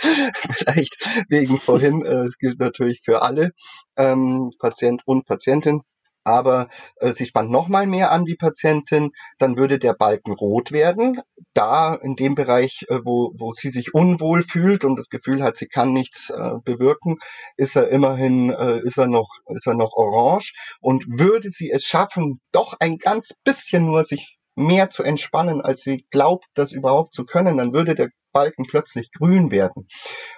[0.58, 3.52] vielleicht wegen vorhin, äh, es gilt natürlich für alle,
[3.98, 5.82] ähm, Patient und Patientin.
[6.28, 11.22] Aber äh, sie spannt nochmal mehr an die Patientin, dann würde der Balken rot werden.
[11.54, 15.56] Da in dem Bereich, äh, wo, wo sie sich unwohl fühlt und das Gefühl hat,
[15.56, 17.18] sie kann nichts äh, bewirken,
[17.58, 20.54] ist er immerhin, äh, ist er noch, ist er noch orange.
[20.82, 25.82] Und würde sie es schaffen, doch ein ganz bisschen nur sich mehr zu entspannen, als
[25.82, 29.88] sie glaubt, das überhaupt zu können, dann würde der Balken plötzlich grün werden.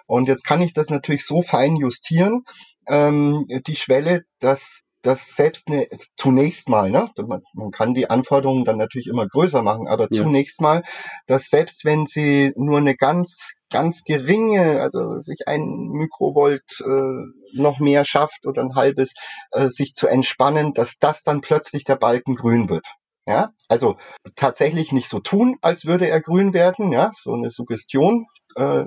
[0.06, 2.44] Und jetzt kann ich das natürlich so fein justieren,
[2.88, 8.66] ähm, die Schwelle, dass das selbst eine, zunächst mal, ne, man, man, kann die Anforderungen
[8.66, 10.24] dann natürlich immer größer machen, aber ja.
[10.24, 10.84] zunächst mal,
[11.28, 17.80] dass selbst wenn sie nur eine ganz, ganz geringe, also sich ein Mikrovolt äh, noch
[17.80, 19.14] mehr schafft oder ein halbes,
[19.52, 22.86] äh, sich zu entspannen, dass das dann plötzlich der Balken grün wird.
[23.28, 23.98] Ja, also
[24.36, 28.86] tatsächlich nicht so tun, als würde er grün werden, ja, so eine Suggestion, äh,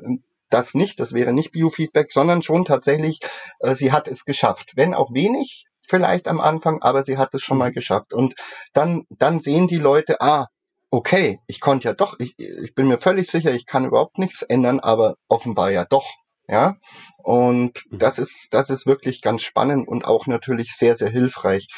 [0.49, 3.21] das nicht, das wäre nicht Biofeedback, sondern schon tatsächlich,
[3.61, 4.73] äh, sie hat es geschafft.
[4.77, 7.75] Wenn auch wenig, vielleicht am Anfang, aber sie hat es schon mal mhm.
[7.75, 8.15] geschafft.
[8.15, 8.35] Und
[8.73, 10.47] dann, dann sehen die Leute, ah,
[10.91, 14.41] okay, ich konnte ja doch, ich, ich bin mir völlig sicher, ich kann überhaupt nichts
[14.41, 16.07] ändern, aber offenbar ja doch.
[16.49, 16.79] Ja,
[17.19, 17.99] und mhm.
[17.99, 21.69] das ist, das ist wirklich ganz spannend und auch natürlich sehr, sehr hilfreich.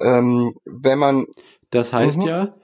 [0.00, 1.26] Ähm, wenn man
[1.72, 2.28] das heißt mhm.
[2.28, 2.54] ja,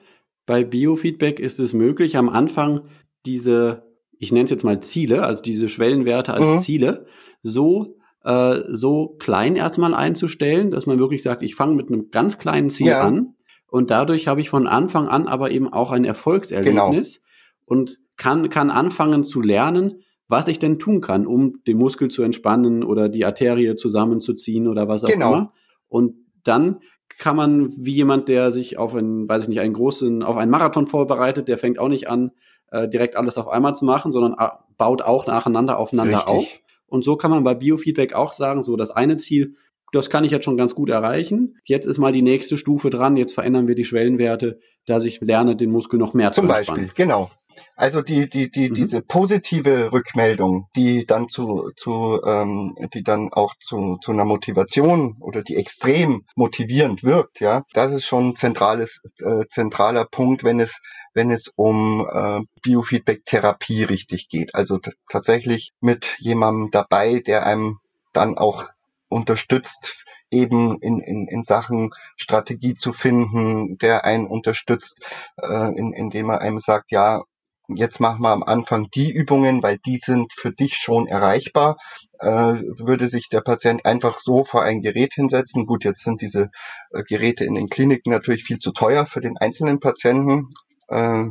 [0.46, 2.82] bei Biofeedback ist es möglich, am Anfang
[3.26, 3.82] diese,
[4.18, 6.60] ich nenne es jetzt mal Ziele, also diese Schwellenwerte als mhm.
[6.60, 7.06] Ziele,
[7.42, 12.38] so äh, so klein erstmal einzustellen, dass man wirklich sagt, ich fange mit einem ganz
[12.38, 13.00] kleinen Ziel ja.
[13.00, 13.34] an
[13.66, 17.26] und dadurch habe ich von Anfang an aber eben auch ein Erfolgserlebnis genau.
[17.66, 22.22] und kann, kann anfangen zu lernen, was ich denn tun kann, um den Muskel zu
[22.22, 25.32] entspannen oder die Arterie zusammenzuziehen oder was auch genau.
[25.32, 25.52] immer.
[25.88, 26.80] Und dann
[27.18, 30.50] kann man wie jemand, der sich auf einen, weiß ich nicht, einen großen, auf einen
[30.50, 32.30] Marathon vorbereitet, der fängt auch nicht an,
[32.70, 36.34] äh, direkt alles auf einmal zu machen, sondern äh, baut auch nacheinander aufeinander Richtig.
[36.34, 36.60] auf.
[36.86, 39.56] Und so kann man bei Biofeedback auch sagen, so das eine Ziel,
[39.92, 41.56] das kann ich jetzt schon ganz gut erreichen.
[41.64, 43.16] Jetzt ist mal die nächste Stufe dran.
[43.16, 46.86] Jetzt verändern wir die Schwellenwerte, dass ich lerne, den Muskel noch mehr Zum zu entspannen.
[46.86, 47.30] Beispiel, genau.
[47.76, 48.74] Also die, die, die, mhm.
[48.74, 55.16] diese positive Rückmeldung, die dann zu, zu ähm, die dann auch zu, zu einer Motivation
[55.20, 60.60] oder die extrem motivierend wirkt, ja, das ist schon ein zentrales, äh, zentraler Punkt, wenn
[60.60, 60.80] es,
[61.14, 64.54] wenn es um äh, Biofeedback-Therapie richtig geht.
[64.54, 67.78] Also tatsächlich mit jemandem dabei, der einem
[68.12, 68.64] dann auch
[69.08, 75.00] unterstützt, eben in, in, in Sachen Strategie zu finden, der einen unterstützt,
[75.36, 77.22] äh, in, indem er einem sagt, ja,
[77.68, 81.76] jetzt machen wir am Anfang die Übungen, weil die sind für dich schon erreichbar.
[82.18, 85.66] Äh, würde sich der Patient einfach so vor ein Gerät hinsetzen.
[85.66, 86.50] Gut, jetzt sind diese
[86.92, 90.48] äh, Geräte in den Kliniken natürlich viel zu teuer für den einzelnen Patienten.
[90.88, 91.24] Äh,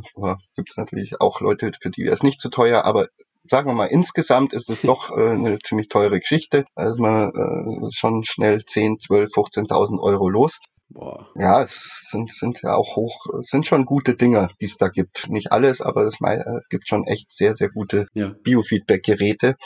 [0.54, 3.08] Gibt es natürlich auch Leute, für die wäre es nicht zu teuer, aber
[3.44, 6.64] sagen wir mal, insgesamt ist es doch äh, eine ziemlich teure Geschichte.
[6.74, 10.58] Da ist man äh, schon schnell 10, 12, 15.000 Euro los.
[10.90, 11.28] Boah.
[11.34, 15.28] Ja, es sind, sind ja auch hoch, sind schon gute Dinge, die es da gibt.
[15.28, 18.34] Nicht alles, aber es, es gibt schon echt sehr, sehr gute ja.
[18.42, 19.56] Biofeedback-Geräte.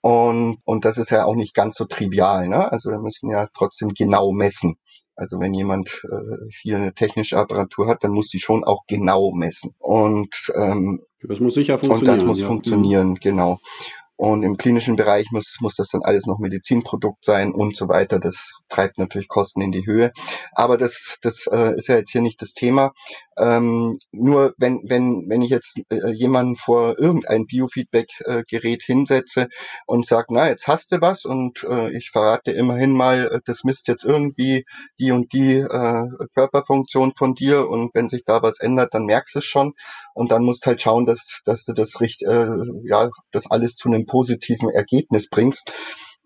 [0.00, 2.48] Und, und das ist ja auch nicht ganz so trivial.
[2.48, 2.70] Ne?
[2.70, 4.74] Also wir müssen ja trotzdem genau messen.
[5.14, 9.30] Also wenn jemand äh, hier eine technische Apparatur hat, dann muss sie schon auch genau
[9.32, 9.74] messen.
[9.78, 12.12] Und ähm, das muss sicher funktionieren.
[12.12, 12.46] Und das muss ja.
[12.46, 13.14] funktionieren, mhm.
[13.16, 13.58] genau.
[14.16, 18.20] Und im klinischen Bereich muss, muss das dann alles noch Medizinprodukt sein und so weiter.
[18.20, 20.12] Das treibt natürlich Kosten in die Höhe.
[20.52, 22.92] Aber das, das äh, ist ja jetzt hier nicht das Thema.
[23.38, 29.48] Ähm, nur wenn, wenn, wenn ich jetzt äh, jemanden vor irgendein Biofeedback-Gerät hinsetze
[29.86, 33.64] und sage, na, jetzt hast du was und äh, ich verrate immerhin mal, äh, das
[33.64, 34.64] misst jetzt irgendwie
[34.98, 39.34] die und die äh, Körperfunktion von dir und wenn sich da was ändert, dann merkst
[39.34, 39.72] du es schon
[40.14, 42.48] und dann musst halt schauen, dass, dass du das richtig, äh,
[42.84, 45.72] ja, das alles zu einem positiven Ergebnis bringst.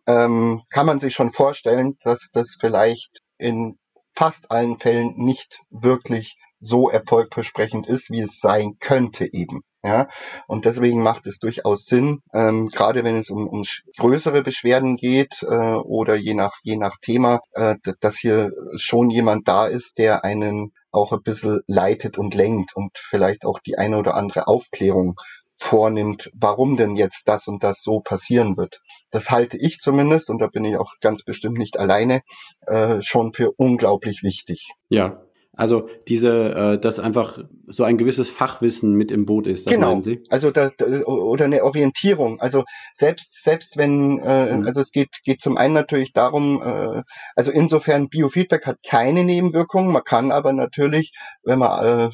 [0.07, 3.79] Ähm, kann man sich schon vorstellen, dass das vielleicht in
[4.15, 9.63] fast allen Fällen nicht wirklich so erfolgversprechend ist, wie es sein könnte eben.
[9.85, 10.09] Ja,
[10.49, 13.63] und deswegen macht es durchaus Sinn, ähm, gerade wenn es um, um
[13.99, 19.47] größere Beschwerden geht äh, oder je nach je nach Thema, äh, dass hier schon jemand
[19.47, 23.99] da ist, der einen auch ein bisschen leitet und lenkt und vielleicht auch die eine
[23.99, 25.15] oder andere Aufklärung
[25.59, 28.81] vornimmt, warum denn jetzt das und das so passieren wird.
[29.11, 32.23] Das halte ich zumindest, und da bin ich auch ganz bestimmt nicht alleine,
[32.67, 34.67] äh, schon für unglaublich wichtig.
[34.89, 35.23] Ja,
[35.57, 39.89] also diese, äh, dass einfach so ein gewisses Fachwissen mit im Boot ist, das genau.
[39.89, 40.23] meinen Sie?
[40.29, 40.71] Also da,
[41.07, 42.41] oder eine Orientierung.
[42.41, 44.67] Also selbst selbst wenn, äh, mhm.
[44.67, 47.03] also es geht geht zum einen natürlich darum, äh,
[47.35, 49.91] also insofern Biofeedback hat keine Nebenwirkungen.
[49.93, 52.11] Man kann aber natürlich, wenn man äh,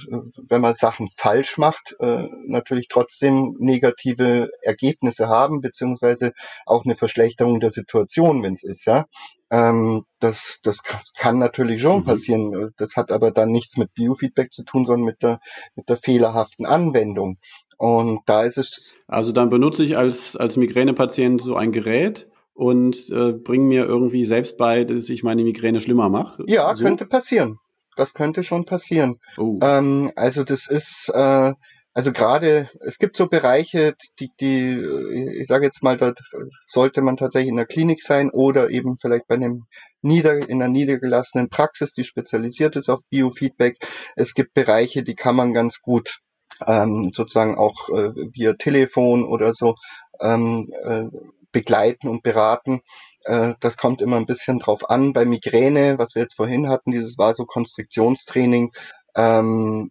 [0.49, 6.33] wenn man Sachen falsch macht, äh, natürlich trotzdem negative Ergebnisse haben beziehungsweise
[6.65, 9.07] auch eine Verschlechterung der Situation, wenn es ist, ja.
[9.53, 10.83] Ähm, das, das
[11.15, 12.05] kann natürlich schon mhm.
[12.05, 12.71] passieren.
[12.79, 15.41] Das hat aber dann nichts mit Biofeedback zu tun, sondern mit der,
[15.75, 17.37] mit der fehlerhaften Anwendung.
[17.77, 18.97] Und da ist es.
[19.07, 24.25] Also dann benutze ich als, als Migränepatient so ein Gerät und äh, bringe mir irgendwie
[24.25, 26.45] selbst bei, dass ich meine Migräne schlimmer mache.
[26.47, 26.85] Ja, so?
[26.85, 27.59] könnte passieren.
[27.95, 29.21] Das könnte schon passieren.
[29.37, 29.59] Oh.
[29.61, 31.53] Ähm, also das ist, äh,
[31.95, 36.15] also gerade, es gibt so Bereiche, die, die, ich sage jetzt mal, da
[36.63, 39.67] sollte man tatsächlich in der Klinik sein oder eben vielleicht bei einem
[40.01, 43.77] nieder, in einer niedergelassenen Praxis, die spezialisiert ist auf Biofeedback.
[44.17, 46.21] Es gibt Bereiche, die kann man ganz gut
[46.67, 49.75] ähm, sozusagen auch äh, via Telefon oder so
[50.21, 51.05] ähm, äh,
[51.51, 52.81] begleiten und beraten.
[53.25, 55.13] Äh, das kommt immer ein bisschen drauf an.
[55.13, 58.73] Bei Migräne, was wir jetzt vorhin hatten, dieses Vasokonstriktionstraining,
[59.15, 59.91] ähm,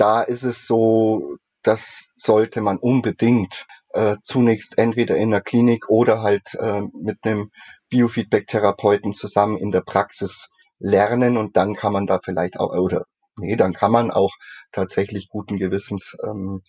[0.00, 6.22] da ist es so, das sollte man unbedingt äh, zunächst entweder in der Klinik oder
[6.22, 7.50] halt äh, mit einem
[7.90, 13.04] Biofeedback-Therapeuten zusammen in der Praxis lernen und dann kann man da vielleicht auch, oder
[13.36, 14.32] nee, dann kann man auch
[14.72, 16.62] tatsächlich guten Gewissens ähm,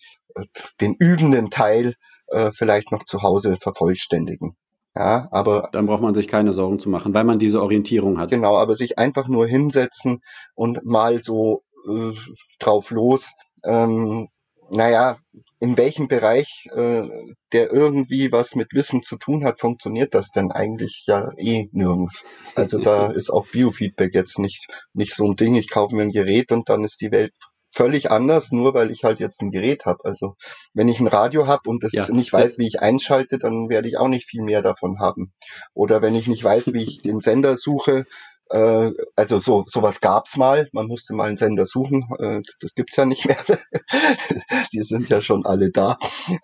[0.80, 1.94] den übenden Teil
[2.26, 4.56] äh, vielleicht noch zu Hause vervollständigen.
[4.94, 8.30] Ja, aber dann braucht man sich keine Sorgen zu machen, weil man diese Orientierung hat.
[8.30, 10.20] Genau, aber sich einfach nur hinsetzen
[10.54, 12.12] und mal so äh,
[12.58, 13.32] drauf los.
[13.64, 14.28] Ähm,
[14.70, 15.18] naja,
[15.60, 17.02] in welchem Bereich, äh,
[17.52, 22.24] der irgendwie was mit Wissen zu tun hat, funktioniert das denn eigentlich ja eh nirgends.
[22.54, 26.10] Also da ist auch Biofeedback jetzt nicht, nicht so ein Ding, ich kaufe mir ein
[26.10, 27.34] Gerät und dann ist die Welt
[27.72, 30.04] völlig anders, nur weil ich halt jetzt ein Gerät habe.
[30.04, 30.36] Also
[30.74, 33.88] wenn ich ein Radio habe und das ja, nicht weiß, wie ich einschalte, dann werde
[33.88, 35.32] ich auch nicht viel mehr davon haben.
[35.74, 38.04] Oder wenn ich nicht weiß, wie ich den Sender suche,
[39.16, 40.68] also so sowas gab's mal.
[40.72, 42.08] Man musste mal einen Sender suchen.
[42.18, 43.38] Äh, das gibt's ja nicht mehr.
[44.72, 45.98] Die sind ja schon alle da.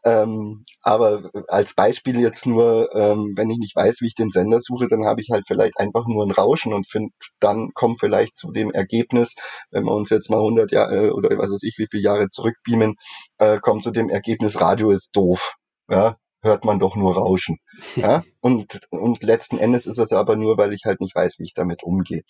[0.05, 4.61] Ähm, aber als Beispiel jetzt nur, ähm, wenn ich nicht weiß, wie ich den Sender
[4.61, 8.37] suche, dann habe ich halt vielleicht einfach nur ein Rauschen und finde, dann kommt vielleicht
[8.37, 9.35] zu dem Ergebnis,
[9.71, 12.97] wenn wir uns jetzt mal 100 Jahre oder was weiß ich, wie viele Jahre zurückbeamen,
[13.39, 15.55] äh, kommt zu dem Ergebnis, Radio ist doof.
[15.91, 17.59] Ja, hört man doch nur Rauschen.
[17.95, 18.25] Ja?
[18.41, 21.55] Und, und letzten Endes ist es aber nur, weil ich halt nicht weiß, wie ich
[21.55, 22.23] damit umgehe.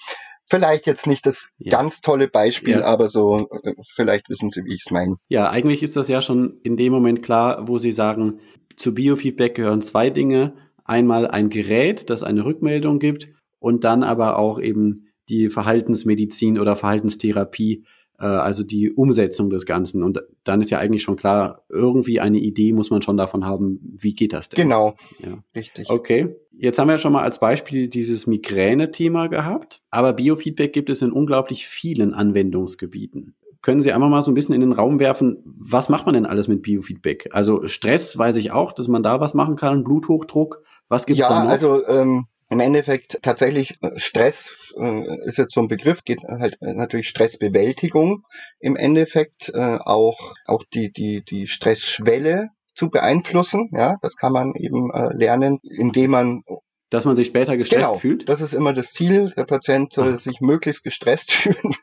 [0.47, 1.71] Vielleicht jetzt nicht das ja.
[1.71, 2.85] ganz tolle Beispiel, ja.
[2.85, 5.17] aber so, äh, vielleicht wissen Sie, wie ich es meine.
[5.29, 8.41] Ja, eigentlich ist das ja schon in dem Moment klar, wo Sie sagen,
[8.77, 10.55] zu Biofeedback gehören zwei Dinge.
[10.85, 16.77] Einmal ein Gerät, das eine Rückmeldung gibt und dann aber auch eben die Verhaltensmedizin oder
[16.77, 17.85] Verhaltenstherapie,
[18.19, 20.03] äh, also die Umsetzung des Ganzen.
[20.03, 23.81] Und dann ist ja eigentlich schon klar, irgendwie eine Idee muss man schon davon haben,
[23.99, 24.63] wie geht das denn?
[24.63, 25.39] Genau, ja.
[25.55, 25.89] richtig.
[25.89, 31.03] Okay, jetzt haben wir schon mal als Beispiel dieses Migräne-Thema gehabt, aber Biofeedback gibt es
[31.03, 33.35] in unglaublich vielen Anwendungsgebieten.
[33.61, 36.27] Können Sie einmal mal so ein bisschen in den Raum werfen, was macht man denn
[36.27, 37.31] alles mit Biofeedback?
[37.33, 41.29] Also Stress weiß ich auch, dass man da was machen kann, Bluthochdruck, was gibt's ja,
[41.29, 41.47] da noch?
[41.47, 46.23] Ja, also ähm, im Endeffekt tatsächlich äh, Stress äh, ist jetzt so ein Begriff, geht
[46.23, 48.25] halt natürlich Stressbewältigung
[48.59, 53.71] im Endeffekt, äh, auch, auch die, die, die Stressschwelle zu beeinflussen.
[53.73, 56.43] Ja, das kann man eben äh, lernen, indem man
[56.91, 58.29] dass man sich später gestresst genau, fühlt?
[58.29, 59.31] Das ist immer das Ziel.
[59.37, 60.19] Der Patient soll ah.
[60.19, 61.75] sich möglichst gestresst fühlen.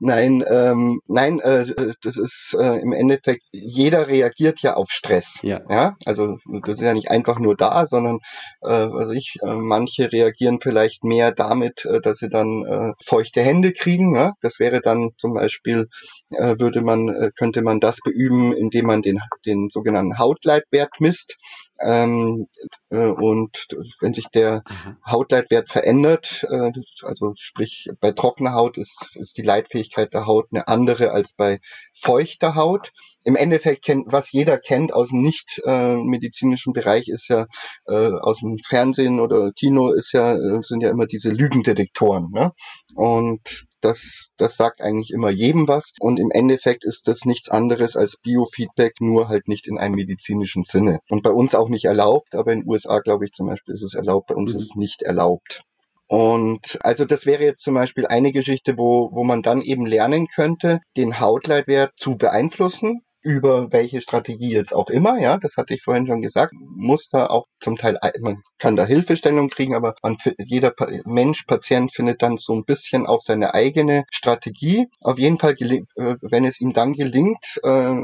[0.00, 1.66] nein, ähm, nein, äh,
[2.02, 5.38] das ist äh, im Endeffekt, jeder reagiert ja auf Stress.
[5.42, 5.60] Ja.
[5.68, 5.96] ja.
[6.04, 8.18] Also das ist ja nicht einfach nur da, sondern
[8.62, 13.42] äh, also ich, äh, manche reagieren vielleicht mehr damit, äh, dass sie dann äh, feuchte
[13.42, 14.16] Hände kriegen.
[14.16, 14.32] Ja?
[14.40, 15.88] Das wäre dann zum Beispiel,
[16.30, 21.36] äh, würde man, äh, könnte man das beüben, indem man den, den sogenannten Hautleitwert misst.
[21.80, 22.48] Ähm,
[22.87, 23.66] äh, und
[24.00, 24.62] wenn sich der
[25.06, 26.70] Hautleitwert verändert, äh,
[27.02, 31.60] also sprich bei trockener Haut ist, ist die Leitfähigkeit der Haut eine andere als bei
[31.94, 32.92] feuchter Haut.
[33.24, 37.46] Im Endeffekt kennt, was jeder kennt aus dem nicht äh, medizinischen Bereich, ist ja
[37.86, 42.30] äh, aus dem Fernsehen oder Kino ist ja äh, sind ja immer diese Lügendetektoren.
[42.32, 42.52] Ne?
[42.94, 45.92] Und das, das sagt eigentlich immer jedem was.
[46.00, 50.64] Und im Endeffekt ist das nichts anderes als Biofeedback, nur halt nicht in einem medizinischen
[50.64, 51.00] Sinne.
[51.08, 53.82] Und bei uns auch nicht erlaubt, aber in den USA, glaube ich, zum Beispiel ist
[53.82, 54.58] es erlaubt, bei uns mhm.
[54.58, 55.62] ist es nicht erlaubt.
[56.06, 60.26] Und also das wäre jetzt zum Beispiel eine Geschichte, wo, wo man dann eben lernen
[60.28, 65.82] könnte, den Hautleitwert zu beeinflussen über welche Strategie jetzt auch immer, ja, das hatte ich
[65.82, 70.16] vorhin schon gesagt, muss da auch zum Teil, man kann da Hilfestellung kriegen, aber man,
[70.38, 70.72] jeder
[71.04, 74.86] Mensch, Patient findet dann so ein bisschen auch seine eigene Strategie.
[75.00, 75.82] Auf jeden Fall, äh,
[76.22, 77.96] wenn es ihm dann gelingt, äh,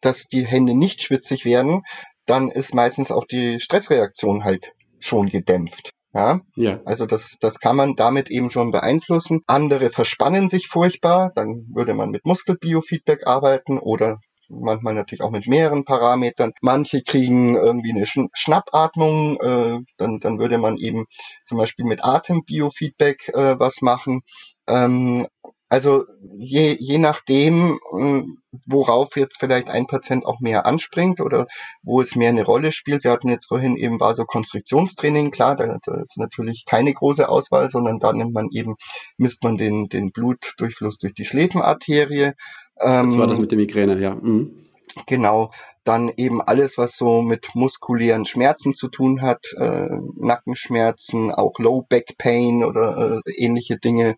[0.00, 1.82] dass die Hände nicht schwitzig werden,
[2.26, 5.90] dann ist meistens auch die Stressreaktion halt schon gedämpft.
[6.14, 6.80] Ja, ja.
[6.86, 9.42] Also das, das kann man damit eben schon beeinflussen.
[9.46, 15.46] Andere verspannen sich furchtbar, dann würde man mit Muskelbiofeedback arbeiten oder manchmal natürlich auch mit
[15.46, 16.52] mehreren Parametern.
[16.62, 21.04] Manche kriegen irgendwie eine Schnappatmung, äh, dann, dann würde man eben
[21.44, 24.22] zum Beispiel mit Atembiofeedback äh, was machen.
[24.66, 25.26] Ähm,
[25.68, 26.04] also
[26.38, 28.22] je, je nachdem, äh,
[28.66, 31.46] worauf jetzt vielleicht ein Patient auch mehr anspringt oder
[31.82, 33.04] wo es mehr eine Rolle spielt.
[33.04, 37.98] Wir hatten jetzt vorhin eben Vasokonstriktionstraining, klar, da, da ist natürlich keine große Auswahl, sondern
[37.98, 38.76] da nimmt man eben,
[39.18, 42.32] misst man den, den Blutdurchfluss durch die Schläfenarterie
[42.78, 44.14] ähm, das war das mit der Migräne, ja.
[44.14, 44.65] Mhm.
[45.04, 45.50] Genau,
[45.84, 51.82] dann eben alles, was so mit muskulären Schmerzen zu tun hat, äh, Nackenschmerzen, auch Low
[51.82, 54.16] Back Pain oder äh, ähnliche Dinge,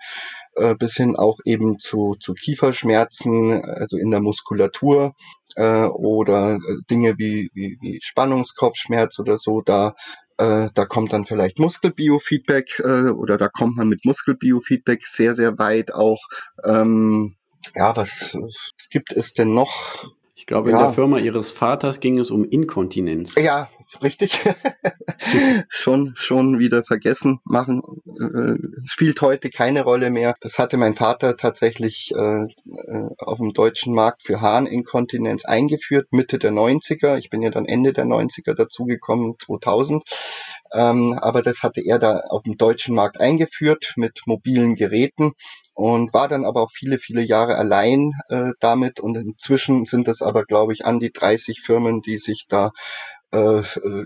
[0.54, 5.14] äh, bis hin auch eben zu, zu Kieferschmerzen, also in der Muskulatur
[5.56, 6.58] äh, oder äh,
[6.90, 9.94] Dinge wie, wie, wie Spannungskopfschmerz oder so, da
[10.38, 15.58] äh, da kommt dann vielleicht Muskelbiofeedback äh, oder da kommt man mit Muskelbiofeedback sehr, sehr
[15.58, 16.20] weit auch.
[16.64, 17.34] Ähm,
[17.74, 20.06] ja, was, was gibt es denn noch?
[20.38, 20.76] Ich glaube, ja.
[20.76, 23.34] in der Firma Ihres Vaters ging es um Inkontinenz.
[23.34, 23.68] Ja,
[24.02, 24.40] richtig.
[25.68, 27.82] schon, schon wieder vergessen machen.
[28.06, 30.34] Äh, spielt heute keine Rolle mehr.
[30.40, 36.38] Das hatte mein Vater tatsächlich äh, äh auf dem deutschen Markt für Harninkontinenz eingeführt, Mitte
[36.38, 37.16] der 90er.
[37.18, 40.04] Ich bin ja dann Ende der 90er dazugekommen, 2000.
[40.72, 45.32] Ähm, aber das hatte er da auf dem deutschen Markt eingeführt mit mobilen Geräten
[45.74, 49.00] und war dann aber auch viele, viele Jahre allein äh, damit.
[49.00, 52.72] Und inzwischen sind es aber, glaube ich, an die 30 Firmen, die sich da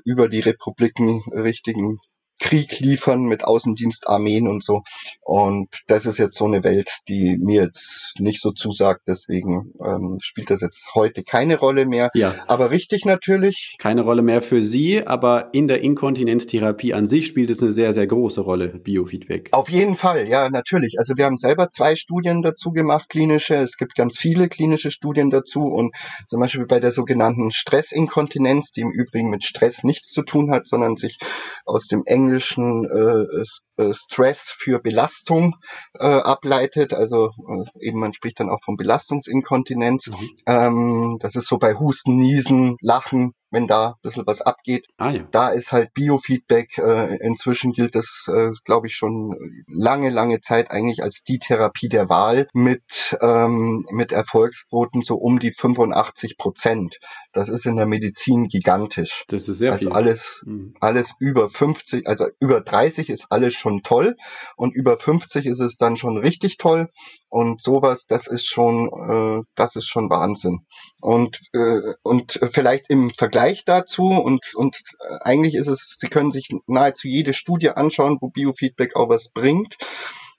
[0.04, 1.98] über die Republiken richtigen
[2.42, 4.82] Krieg liefern mit Außendienstarmeen und so.
[5.20, 9.02] Und das ist jetzt so eine Welt, die mir jetzt nicht so zusagt.
[9.06, 12.10] Deswegen ähm, spielt das jetzt heute keine Rolle mehr.
[12.14, 12.34] Ja.
[12.48, 13.76] Aber richtig natürlich.
[13.78, 17.92] Keine Rolle mehr für Sie, aber in der Inkontinenztherapie an sich spielt es eine sehr,
[17.92, 19.50] sehr große Rolle, Biofeedback.
[19.52, 20.98] Auf jeden Fall, ja, natürlich.
[20.98, 23.54] Also wir haben selber zwei Studien dazu gemacht, klinische.
[23.54, 25.60] Es gibt ganz viele klinische Studien dazu.
[25.60, 25.94] Und
[26.26, 30.66] zum Beispiel bei der sogenannten Stressinkontinenz, die im Übrigen mit Stress nichts zu tun hat,
[30.66, 31.18] sondern sich
[31.64, 35.56] aus dem englischen englischen äh, äh, Stress für Belastung
[35.94, 36.94] äh, ableitet.
[36.94, 40.08] Also äh, eben man spricht dann auch von Belastungsinkontinenz.
[40.08, 40.30] Mhm.
[40.46, 44.88] Ähm, das ist so bei Husten, Niesen, Lachen, wenn da ein bisschen was abgeht.
[44.96, 45.22] Ah, ja.
[45.30, 49.36] Da ist halt Biofeedback, äh, inzwischen gilt das, äh, glaube ich, schon
[49.68, 55.38] lange, lange Zeit eigentlich als die Therapie der Wahl mit, ähm, mit Erfolgsquoten so um
[55.38, 56.98] die 85 Prozent.
[57.32, 59.24] Das ist in der Medizin gigantisch.
[59.28, 59.92] Das ist sehr also viel.
[59.92, 60.74] alles, mhm.
[60.80, 64.16] alles über 50, also über 30 ist alles schon toll
[64.56, 66.88] und über 50 ist es dann schon richtig toll
[67.28, 70.66] und sowas, das ist schon, äh, das ist schon Wahnsinn.
[71.00, 76.32] Und äh, und vielleicht im Vergleich dazu und und äh, eigentlich ist es, Sie können
[76.32, 79.76] sich nahezu jede Studie anschauen, wo Biofeedback auch was bringt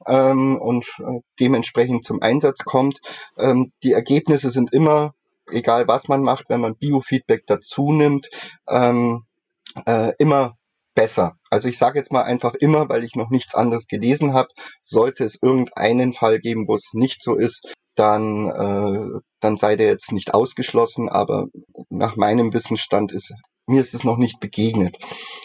[0.08, 3.00] ähm, und äh, dementsprechend zum Einsatz kommt.
[3.38, 5.14] Ähm, die Ergebnisse sind immer
[5.52, 8.30] egal was man macht, wenn man Biofeedback dazu nimmt,
[8.68, 9.26] ähm,
[9.86, 10.58] äh, immer
[10.96, 11.36] besser.
[11.50, 14.50] Also ich sage jetzt mal einfach immer, weil ich noch nichts anderes gelesen habe,
[14.82, 19.88] sollte es irgendeinen Fall geben, wo es nicht so ist, dann, äh, dann sei der
[19.88, 21.48] jetzt nicht ausgeschlossen, aber
[21.90, 23.34] nach meinem Wissensstand ist
[23.66, 24.98] mir ist es noch nicht begegnet.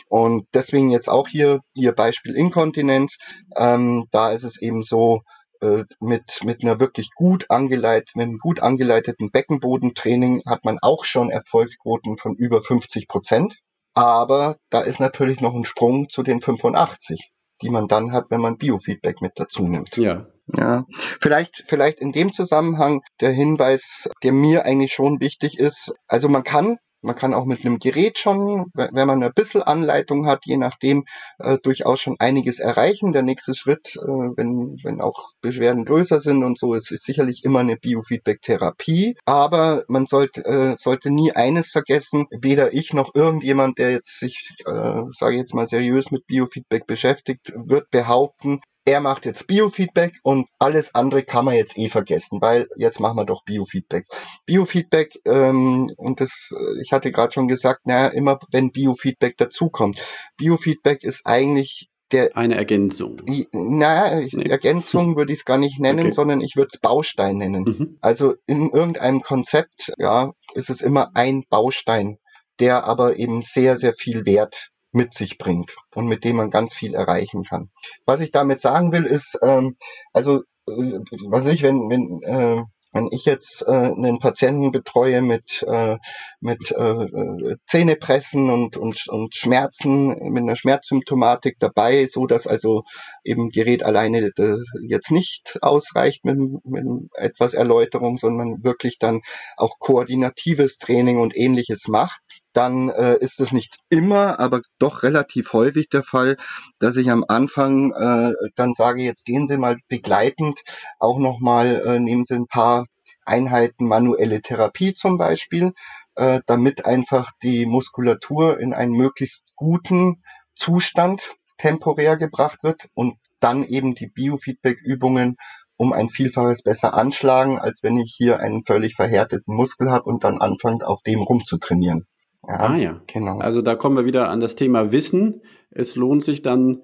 [0.09, 3.17] Und deswegen jetzt auch hier Ihr Beispiel Inkontinenz.
[3.57, 5.23] Ähm, da ist es eben so,
[5.61, 11.05] äh, mit, mit einer wirklich gut angeleitet, mit einem gut angeleiteten Beckenbodentraining hat man auch
[11.05, 13.59] schon Erfolgsquoten von über 50 Prozent.
[13.99, 17.33] Aber da ist natürlich noch ein Sprung zu den 85,
[17.63, 19.97] die man dann hat, wenn man Biofeedback mit dazu nimmt.
[19.97, 20.27] Ja.
[20.57, 20.87] Ja,
[21.21, 25.93] vielleicht, vielleicht in dem Zusammenhang der Hinweis, der mir eigentlich schon wichtig ist.
[26.07, 30.27] Also man kann man kann auch mit einem Gerät schon, wenn man ein bisschen Anleitung
[30.27, 31.05] hat, je nachdem,
[31.39, 33.13] äh, durchaus schon einiges erreichen.
[33.13, 37.45] Der nächste Schritt, äh, wenn, wenn auch Beschwerden größer sind und so, ist, ist sicherlich
[37.45, 39.17] immer eine Biofeedback-Therapie.
[39.25, 44.51] Aber man sollte, äh, sollte nie eines vergessen, weder ich noch irgendjemand, der jetzt sich,
[44.67, 50.19] äh, sage ich jetzt mal, seriös mit Biofeedback beschäftigt, wird behaupten, er macht jetzt Biofeedback
[50.23, 54.07] und alles andere kann man jetzt eh vergessen, weil jetzt machen wir doch Biofeedback.
[54.47, 60.01] Biofeedback, ähm, und das, äh, ich hatte gerade schon gesagt, naja, immer wenn Biofeedback dazukommt.
[60.39, 63.21] Biofeedback ist eigentlich der, eine Ergänzung.
[63.53, 64.49] naja, nee.
[64.49, 66.13] Ergänzung würde ich es gar nicht nennen, okay.
[66.13, 67.65] sondern ich würde es Baustein nennen.
[67.65, 67.99] Mhm.
[68.01, 72.17] Also in irgendeinem Konzept, ja, ist es immer ein Baustein,
[72.59, 76.75] der aber eben sehr, sehr viel Wert mit sich bringt und mit dem man ganz
[76.75, 77.71] viel erreichen kann.
[78.07, 79.77] Was ich damit sagen will, ist, ähm,
[80.13, 85.63] also äh, was ich, wenn, wenn äh, wenn ich jetzt äh, einen Patienten betreue mit,
[85.69, 85.99] äh,
[86.41, 92.85] mit äh, äh, Zähnepressen und, und, und Schmerzen, mit einer Schmerzsymptomatik dabei, so dass also
[93.25, 99.21] eben Gerät alleine äh, jetzt nicht ausreicht mit, mit etwas Erläuterung, sondern wirklich dann
[99.57, 105.53] auch koordinatives Training und ähnliches macht, dann äh, ist es nicht immer, aber doch relativ
[105.53, 106.37] häufig der Fall,
[106.81, 110.59] dass ich am Anfang äh, dann sage, jetzt gehen Sie mal begleitend
[110.99, 112.87] auch nochmal, äh, nehmen Sie ein paar
[113.25, 115.73] Einheiten manuelle Therapie zum Beispiel,
[116.17, 120.25] äh, damit einfach die Muskulatur in einen möglichst guten
[120.57, 125.37] Zustand temporär gebracht wird und dann eben die Biofeedback-Übungen
[125.77, 130.25] um ein Vielfaches besser anschlagen, als wenn ich hier einen völlig verhärteten Muskel habe und
[130.25, 132.09] dann anfange, auf dem rumzutrainieren.
[132.47, 133.39] Ja, ah ja, genau.
[133.39, 135.43] Also da kommen wir wieder an das Thema Wissen.
[135.71, 136.83] Es lohnt sich dann,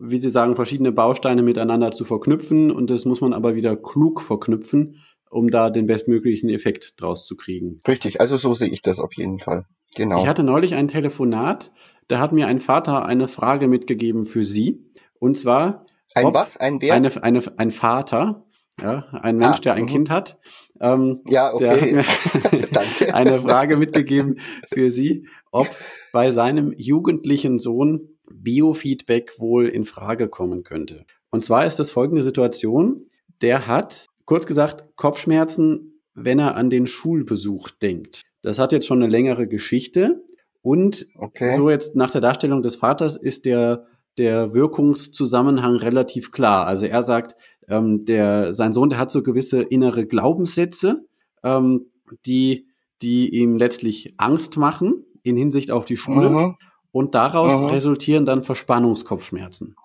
[0.00, 4.20] wie Sie sagen, verschiedene Bausteine miteinander zu verknüpfen und das muss man aber wieder klug
[4.22, 7.82] verknüpfen, um da den bestmöglichen Effekt draus zu kriegen.
[7.86, 9.66] Richtig, also so sehe ich das auf jeden Fall.
[9.94, 10.18] Genau.
[10.20, 11.72] Ich hatte neulich ein Telefonat,
[12.08, 14.84] da hat mir ein Vater eine Frage mitgegeben für Sie.
[15.18, 15.86] Und zwar.
[16.14, 16.56] Ein was?
[16.56, 16.94] Ein wer?
[16.94, 18.45] Eine, eine, ein Vater,
[18.80, 19.90] ja, ein Mensch, ah, der ein -hmm.
[19.90, 20.38] Kind hat.
[20.80, 22.02] Ähm, ja, okay.
[22.72, 23.14] Danke.
[23.14, 25.68] eine Frage mitgegeben für Sie, ob
[26.12, 31.06] bei seinem jugendlichen Sohn Biofeedback wohl in Frage kommen könnte.
[31.30, 33.02] Und zwar ist das folgende Situation.
[33.42, 38.22] Der hat, kurz gesagt, Kopfschmerzen, wenn er an den Schulbesuch denkt.
[38.42, 40.24] Das hat jetzt schon eine längere Geschichte.
[40.62, 41.56] Und okay.
[41.56, 43.86] so jetzt nach der Darstellung des Vaters ist der,
[44.18, 46.66] der Wirkungszusammenhang relativ klar.
[46.66, 47.36] Also er sagt,
[47.68, 51.04] ähm, der, sein Sohn, der hat so gewisse innere Glaubenssätze,
[51.42, 51.86] ähm,
[52.24, 52.66] die,
[53.02, 56.30] die ihm letztlich Angst machen in Hinsicht auf die Schule.
[56.30, 56.56] Mhm.
[56.92, 57.66] Und daraus mhm.
[57.66, 59.76] resultieren dann Verspannungskopfschmerzen.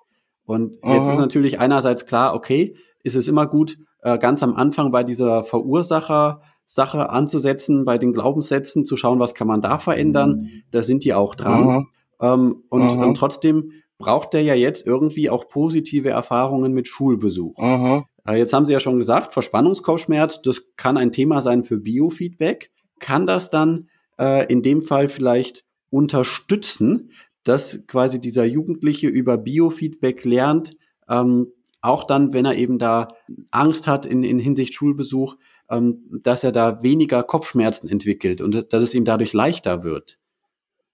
[0.45, 4.91] Und jetzt ist natürlich einerseits klar, okay, ist es immer gut, äh, ganz am Anfang
[4.91, 10.49] bei dieser Verursacher-Sache anzusetzen, bei den Glaubenssätzen, zu schauen, was kann man da verändern.
[10.71, 11.87] Da sind die auch dran.
[12.21, 13.71] Ähm, und, und trotzdem
[14.01, 17.57] braucht der ja jetzt irgendwie auch positive Erfahrungen mit Schulbesuch.
[17.57, 18.03] Mhm.
[18.27, 22.71] Jetzt haben Sie ja schon gesagt, Verspannungskopfschmerz, das kann ein Thema sein für Biofeedback.
[22.99, 23.87] Kann das dann
[24.19, 27.11] äh, in dem Fall vielleicht unterstützen,
[27.43, 30.77] dass quasi dieser Jugendliche über Biofeedback lernt,
[31.09, 31.47] ähm,
[31.81, 33.07] auch dann, wenn er eben da
[33.49, 35.35] Angst hat in, in Hinsicht Schulbesuch,
[35.69, 40.19] ähm, dass er da weniger Kopfschmerzen entwickelt und dass es ihm dadurch leichter wird.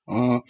[0.07, 0.43] Mhm.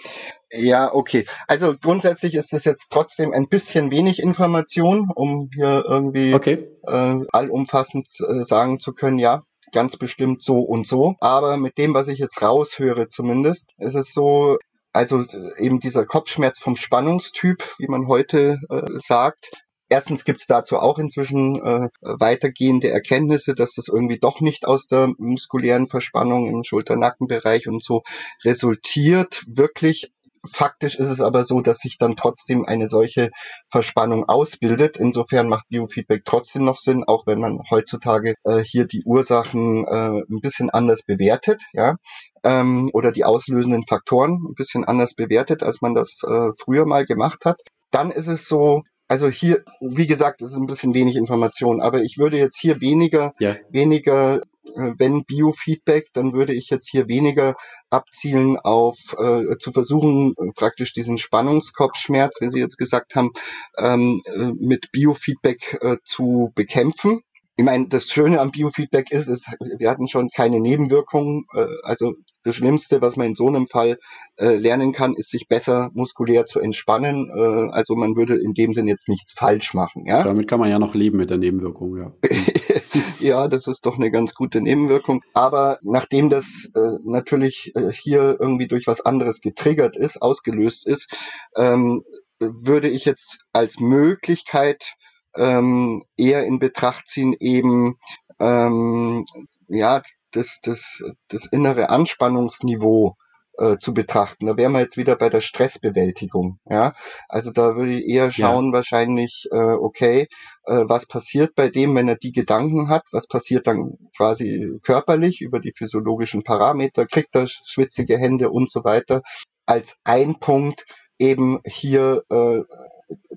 [0.52, 1.26] Ja, okay.
[1.48, 6.70] Also grundsätzlich ist es jetzt trotzdem ein bisschen wenig Information, um hier irgendwie okay.
[6.84, 9.44] äh, allumfassend äh, sagen zu können, ja,
[9.74, 11.16] ganz bestimmt so und so.
[11.20, 14.58] Aber mit dem, was ich jetzt raushöre zumindest, ist es so,
[14.94, 15.26] also
[15.58, 19.50] eben dieser Kopfschmerz vom Spannungstyp, wie man heute äh, sagt,
[19.90, 24.88] Erstens gibt es dazu auch inzwischen äh, weitergehende Erkenntnisse, dass das irgendwie doch nicht aus
[24.88, 28.04] der muskulären Verspannung im Schulter-Nackenbereich und so
[28.44, 29.44] resultiert.
[29.48, 30.12] Wirklich
[30.52, 33.32] Faktisch ist es aber so, dass sich dann trotzdem eine solche
[33.70, 34.98] Verspannung ausbildet.
[34.98, 40.22] Insofern macht Biofeedback trotzdem noch Sinn, auch wenn man heutzutage äh, hier die Ursachen äh,
[40.22, 41.96] ein bisschen anders bewertet, ja,
[42.44, 47.06] ähm, oder die auslösenden Faktoren ein bisschen anders bewertet, als man das äh, früher mal
[47.06, 47.60] gemacht hat.
[47.92, 52.02] Dann ist es so, also hier, wie gesagt, es ist ein bisschen wenig Information, aber
[52.02, 53.56] ich würde jetzt hier weniger, ja.
[53.70, 54.42] weniger,
[54.76, 57.56] äh, wenn Biofeedback, dann würde ich jetzt hier weniger
[57.90, 63.32] abzielen auf äh, zu versuchen, praktisch diesen Spannungskopfschmerz, wie Sie jetzt gesagt haben,
[63.78, 67.22] ähm, äh, mit Biofeedback äh, zu bekämpfen
[67.60, 71.46] ich meine, das Schöne am Biofeedback ist, ist, wir hatten schon keine Nebenwirkungen.
[71.56, 72.14] Äh, also
[72.48, 73.98] das Schlimmste, was man in so einem Fall
[74.38, 77.30] äh, lernen kann, ist, sich besser muskulär zu entspannen.
[77.36, 80.06] Äh, also man würde in dem Sinn jetzt nichts falsch machen.
[80.06, 80.24] Ja?
[80.24, 82.14] Damit kann man ja noch leben mit der Nebenwirkung, ja.
[83.20, 85.22] ja, das ist doch eine ganz gute Nebenwirkung.
[85.34, 91.14] Aber nachdem das äh, natürlich äh, hier irgendwie durch was anderes getriggert ist, ausgelöst ist,
[91.56, 92.04] ähm,
[92.40, 94.94] würde ich jetzt als Möglichkeit
[95.36, 97.96] ähm, eher in Betracht ziehen, eben
[98.40, 99.26] ähm,
[99.68, 100.02] ja
[100.38, 103.16] das, das, das innere Anspannungsniveau
[103.58, 104.46] äh, zu betrachten.
[104.46, 106.60] Da wären wir jetzt wieder bei der Stressbewältigung.
[106.70, 106.94] Ja,
[107.28, 108.74] also da würde ich eher schauen, ja.
[108.74, 110.28] wahrscheinlich, äh, okay,
[110.66, 113.04] äh, was passiert bei dem, wenn er die Gedanken hat?
[113.12, 117.06] Was passiert dann quasi körperlich über die physiologischen Parameter?
[117.08, 119.22] Kriegt er schwitzige Hände und so weiter?
[119.66, 120.86] Als ein Punkt
[121.18, 122.62] eben hier äh,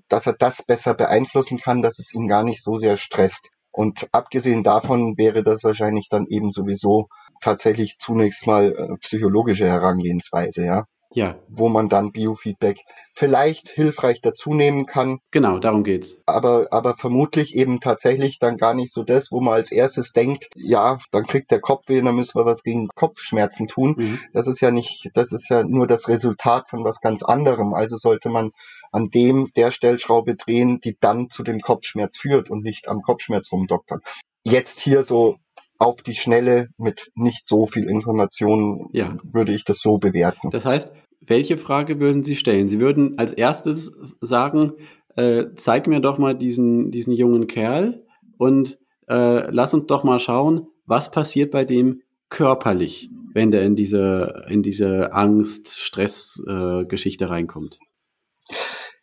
[0.09, 3.51] dass er das besser beeinflussen kann, dass es ihn gar nicht so sehr stresst.
[3.73, 7.09] Und abgesehen davon wäre das wahrscheinlich dann eben sowieso
[7.41, 11.37] tatsächlich zunächst mal äh, psychologische Herangehensweise, ja ja.
[11.49, 12.85] wo man dann Biofeedback
[13.15, 15.19] vielleicht hilfreich dazu nehmen kann.
[15.31, 16.23] Genau, darum geht's.
[16.27, 20.49] Aber, aber vermutlich eben tatsächlich dann gar nicht so das, wo man als erstes denkt,
[20.55, 23.95] ja, dann kriegt der Kopf weh, dann müssen wir was gegen Kopfschmerzen tun.
[23.99, 24.21] Mhm.
[24.33, 27.75] Das ist ja nicht, das ist ja nur das Resultat von was ganz anderem.
[27.75, 28.53] Also sollte man
[28.93, 33.51] an dem der Stellschraube drehen, die dann zu dem Kopfschmerz führt und nicht am Kopfschmerz
[33.53, 34.01] rumdoktern.
[34.45, 35.37] Jetzt hier so
[35.81, 39.17] auf die Schnelle mit nicht so viel Information ja.
[39.25, 40.51] würde ich das so bewerten.
[40.51, 42.69] Das heißt, welche Frage würden Sie stellen?
[42.69, 44.75] Sie würden als erstes sagen,
[45.17, 48.05] äh, zeig mir doch mal diesen, diesen jungen Kerl
[48.37, 48.79] und
[49.09, 54.45] äh, lass uns doch mal schauen, was passiert bei dem körperlich, wenn der in diese,
[54.49, 57.79] in diese Angst, Stress-Geschichte äh, reinkommt.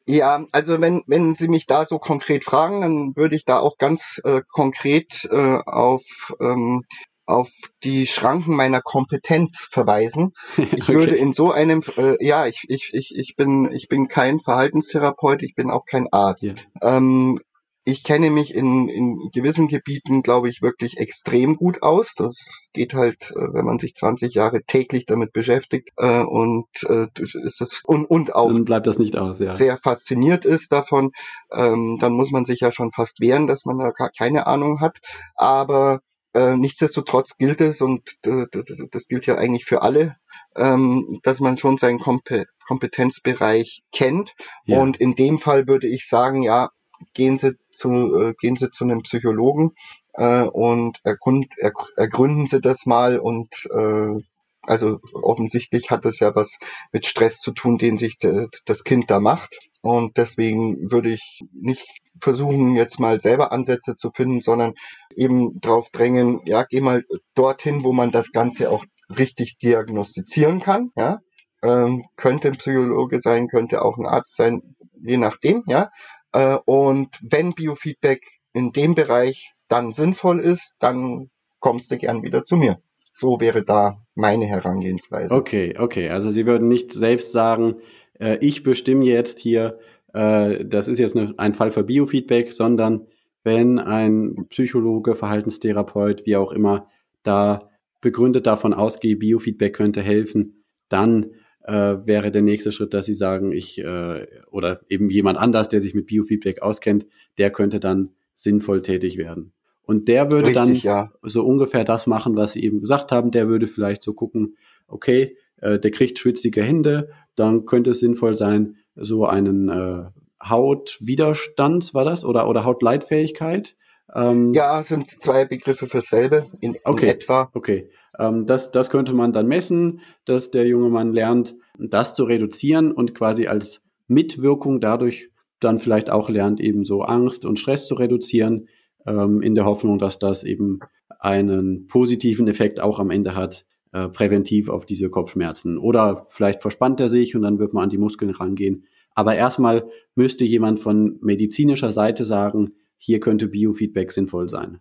[0.07, 3.77] Ja, also wenn, wenn Sie mich da so konkret fragen, dann würde ich da auch
[3.77, 6.03] ganz äh, konkret äh, auf,
[6.39, 6.83] ähm,
[7.25, 7.49] auf
[7.83, 10.31] die Schranken meiner Kompetenz verweisen.
[10.57, 10.93] Ich okay.
[10.93, 15.43] würde in so einem, äh, ja, ich, ich, ich, ich, bin, ich bin kein Verhaltenstherapeut,
[15.43, 16.43] ich bin auch kein Arzt.
[16.43, 16.53] Ja.
[16.81, 17.39] Ähm,
[17.87, 22.15] ich kenne mich in, in gewissen Gebieten, glaube ich, wirklich extrem gut aus.
[22.15, 22.35] Das
[22.73, 27.61] geht halt, äh, wenn man sich 20 Jahre täglich damit beschäftigt äh, und äh, ist
[27.61, 29.53] das und, und auch dann bleibt das nicht aus, ja.
[29.53, 31.11] sehr fasziniert ist davon,
[31.49, 34.97] ähm, dann muss man sich ja schon fast wehren, dass man da keine Ahnung hat.
[35.35, 36.01] Aber
[36.33, 38.47] äh, nichtsdestotrotz gilt es und äh,
[38.91, 40.17] das gilt ja eigentlich für alle,
[40.57, 44.33] ähm, dass man schon seinen Kompe Kompetenzbereich kennt.
[44.65, 44.81] Ja.
[44.81, 46.69] Und in dem Fall würde ich sagen, ja,
[47.13, 49.73] gehen Sie zu, äh, gehen Sie zu einem Psychologen
[50.13, 54.21] äh, und ergrund, er, ergründen Sie das mal und äh,
[54.67, 56.59] also offensichtlich hat es ja was
[56.91, 59.57] mit Stress zu tun, den sich de, das Kind da macht.
[59.81, 61.87] Und deswegen würde ich nicht
[62.21, 64.73] versuchen, jetzt mal selber Ansätze zu finden, sondern
[65.15, 70.91] eben drauf drängen, ja, geh mal dorthin, wo man das Ganze auch richtig diagnostizieren kann,
[70.95, 71.19] ja.
[71.63, 75.89] Ähm, könnte ein Psychologe sein, könnte auch ein Arzt sein, je nachdem, ja.
[76.37, 78.21] Äh, und wenn Biofeedback
[78.53, 81.29] in dem Bereich dann sinnvoll ist, dann
[81.59, 82.79] kommst du gern wieder zu mir.
[83.11, 85.33] So wäre da meine Herangehensweise.
[85.33, 86.09] Okay, okay.
[86.09, 87.77] Also Sie würden nicht selbst sagen,
[88.19, 89.79] äh, ich bestimme jetzt hier,
[90.13, 93.07] äh, das ist jetzt ein Fall für Biofeedback, sondern
[93.43, 96.87] wenn ein Psychologe, Verhaltenstherapeut, wie auch immer,
[97.23, 101.31] da begründet davon ausgeht, Biofeedback könnte helfen, dann
[101.67, 105.81] äh, wäre der nächste Schritt, dass sie sagen, ich äh, oder eben jemand anders, der
[105.81, 107.05] sich mit Biofeedback auskennt,
[107.37, 109.51] der könnte dann sinnvoll tätig werden.
[109.83, 111.11] Und der würde Richtig, dann ja.
[111.21, 113.31] so ungefähr das machen, was Sie eben gesagt haben.
[113.31, 114.57] Der würde vielleicht so gucken,
[114.87, 120.05] okay, äh, der kriegt schwitzige Hände, dann könnte es sinnvoll sein, so einen äh,
[120.43, 122.25] Hautwiderstands, war das?
[122.25, 123.75] Oder, oder Hautleitfähigkeit?
[124.13, 127.49] Ähm, ja, sind zwei Begriffe für selbe in, in okay, etwa.
[127.53, 127.89] Okay,
[128.19, 132.91] ähm, das, das könnte man dann messen, dass der junge Mann lernt, das zu reduzieren
[132.91, 137.95] und quasi als Mitwirkung dadurch dann vielleicht auch lernt, eben so Angst und Stress zu
[137.95, 138.67] reduzieren,
[139.05, 140.79] ähm, in der Hoffnung, dass das eben
[141.19, 145.77] einen positiven Effekt auch am Ende hat, äh, präventiv auf diese Kopfschmerzen.
[145.77, 148.85] Oder vielleicht verspannt er sich und dann wird man an die Muskeln rangehen.
[149.15, 154.79] Aber erstmal müsste jemand von medizinischer Seite sagen, hier könnte Biofeedback sinnvoll sein.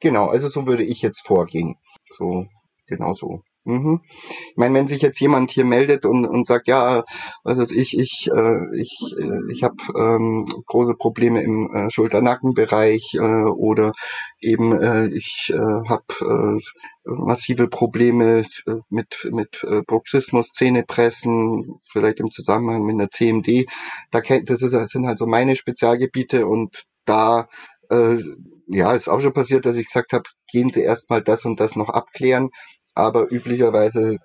[0.00, 1.76] Genau, also so würde ich jetzt vorgehen.
[2.12, 2.46] So,
[2.86, 3.42] genau so.
[3.64, 4.00] Mhm.
[4.50, 7.04] Ich meine, wenn sich jetzt jemand hier meldet und, und sagt, ja,
[7.44, 13.14] was weiß ich, ich, äh, ich, äh, ich habe ähm, große Probleme im äh, Schulter-Nackenbereich
[13.14, 13.92] äh, oder
[14.40, 16.60] eben äh, ich äh, habe äh,
[17.04, 23.66] massive Probleme äh, mit, mit äh, Bruxismus, Zähnepressen, vielleicht im Zusammenhang mit einer CMD.
[24.10, 27.48] Da das, ist, das sind halt so meine Spezialgebiete und da
[27.92, 28.18] äh,
[28.68, 31.76] ja, ist auch schon passiert, dass ich gesagt habe, gehen Sie erstmal das und das
[31.76, 32.50] noch abklären
[32.94, 34.18] aber üblicherweise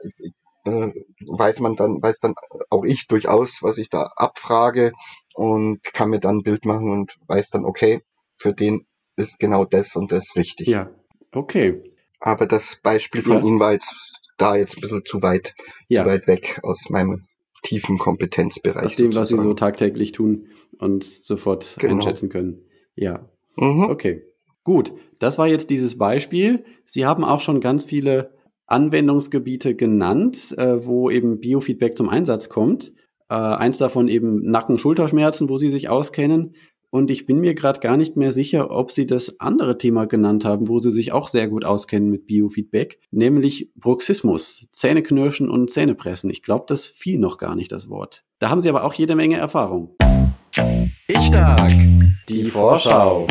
[0.66, 0.92] äh,
[1.26, 2.36] weiß man dann, weiß dann
[2.70, 4.92] auch ich durchaus, was ich da abfrage
[5.34, 8.02] und kann mir dann ein Bild machen und weiß dann, okay,
[8.38, 10.68] für den ist genau das und das richtig.
[10.68, 10.92] Ja,
[11.32, 11.82] okay.
[12.20, 13.44] Aber das Beispiel von ja.
[13.44, 15.54] Ihnen war jetzt da jetzt ein bisschen zu weit,
[15.88, 16.04] ja.
[16.04, 17.26] zu weit weg aus meinem
[17.64, 18.86] tiefen Kompetenzbereich.
[18.86, 19.22] Aus dem, sozusagen.
[19.22, 20.48] was Sie so tagtäglich tun
[20.78, 21.96] und sofort genau.
[21.96, 22.66] einschätzen können.
[22.96, 23.30] Ja.
[23.58, 23.90] Mhm.
[23.90, 24.24] Okay.
[24.64, 26.66] Gut, das war jetzt dieses Beispiel.
[26.86, 28.32] Sie haben auch schon ganz viele
[28.66, 32.92] Anwendungsgebiete genannt, äh, wo eben Biofeedback zum Einsatz kommt.
[33.30, 36.54] Äh, eins davon eben Nacken-Schulterschmerzen, wo Sie sich auskennen.
[36.90, 40.46] Und ich bin mir gerade gar nicht mehr sicher, ob Sie das andere Thema genannt
[40.46, 46.30] haben, wo Sie sich auch sehr gut auskennen mit Biofeedback, nämlich Bruxismus, Zähneknirschen und Zähnepressen.
[46.30, 48.24] Ich glaube, das fiel noch gar nicht, das Wort.
[48.40, 49.96] Da haben Sie aber auch jede Menge Erfahrung.
[51.08, 51.72] Ich stark.
[52.30, 53.28] Die Vorschau.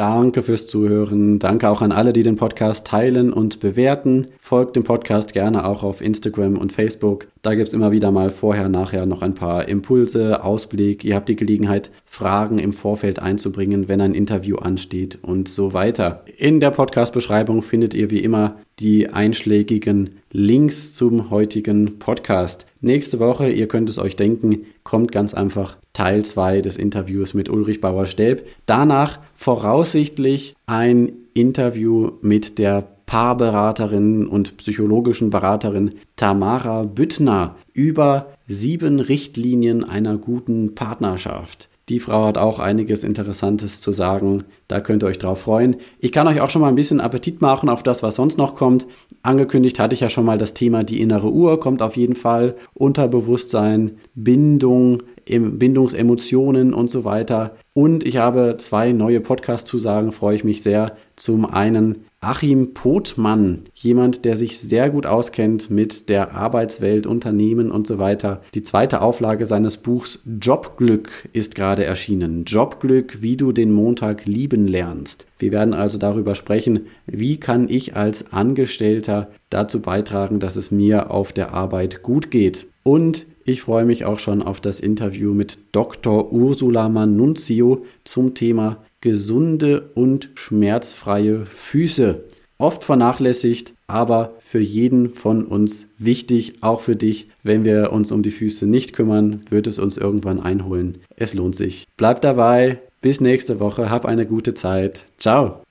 [0.00, 1.38] Danke fürs Zuhören.
[1.38, 4.28] Danke auch an alle, die den Podcast teilen und bewerten.
[4.38, 7.26] Folgt dem Podcast gerne auch auf Instagram und Facebook.
[7.42, 11.04] Da gibt es immer wieder mal vorher, nachher noch ein paar Impulse, Ausblick.
[11.04, 16.24] Ihr habt die Gelegenheit, Fragen im Vorfeld einzubringen, wenn ein Interview ansteht und so weiter.
[16.38, 22.64] In der Podcast-Beschreibung findet ihr wie immer die einschlägigen Links zum heutigen Podcast.
[22.80, 27.48] Nächste Woche, ihr könnt es euch denken, kommt ganz einfach Teil 2 des Interviews mit
[27.48, 28.46] Ulrich Bauer-Stelb.
[28.66, 39.82] Danach voraussichtlich ein Interview mit der Paarberaterin und psychologischen Beraterin Tamara Büttner über sieben Richtlinien
[39.82, 41.68] einer guten Partnerschaft.
[41.90, 44.44] Die Frau hat auch einiges Interessantes zu sagen.
[44.68, 45.74] Da könnt ihr euch drauf freuen.
[45.98, 48.54] Ich kann euch auch schon mal ein bisschen Appetit machen auf das, was sonst noch
[48.54, 48.86] kommt.
[49.24, 52.54] Angekündigt hatte ich ja schon mal das Thema die innere Uhr, kommt auf jeden Fall.
[52.74, 57.56] Unterbewusstsein, Bindung, Bindungsemotionen und so weiter.
[57.72, 60.96] Und ich habe zwei neue Podcast-Zusagen, freue ich mich sehr.
[61.16, 67.86] Zum einen Achim Pothmann, jemand, der sich sehr gut auskennt mit der Arbeitswelt, Unternehmen und
[67.86, 68.42] so weiter.
[68.52, 72.44] Die zweite Auflage seines Buchs Jobglück ist gerade erschienen.
[72.44, 75.26] Jobglück, wie du den Montag lieben lernst.
[75.38, 81.10] Wir werden also darüber sprechen, wie kann ich als Angestellter dazu beitragen, dass es mir
[81.10, 82.66] auf der Arbeit gut geht.
[82.82, 86.32] Und ich freue mich auch schon auf das Interview mit Dr.
[86.32, 92.24] Ursula Manunzio zum Thema gesunde und schmerzfreie Füße.
[92.58, 97.28] Oft vernachlässigt, aber für jeden von uns wichtig, auch für dich.
[97.42, 100.98] Wenn wir uns um die Füße nicht kümmern, wird es uns irgendwann einholen.
[101.16, 101.86] Es lohnt sich.
[101.96, 102.80] Bleib dabei.
[103.00, 103.88] Bis nächste Woche.
[103.88, 105.06] Hab eine gute Zeit.
[105.18, 105.62] Ciao.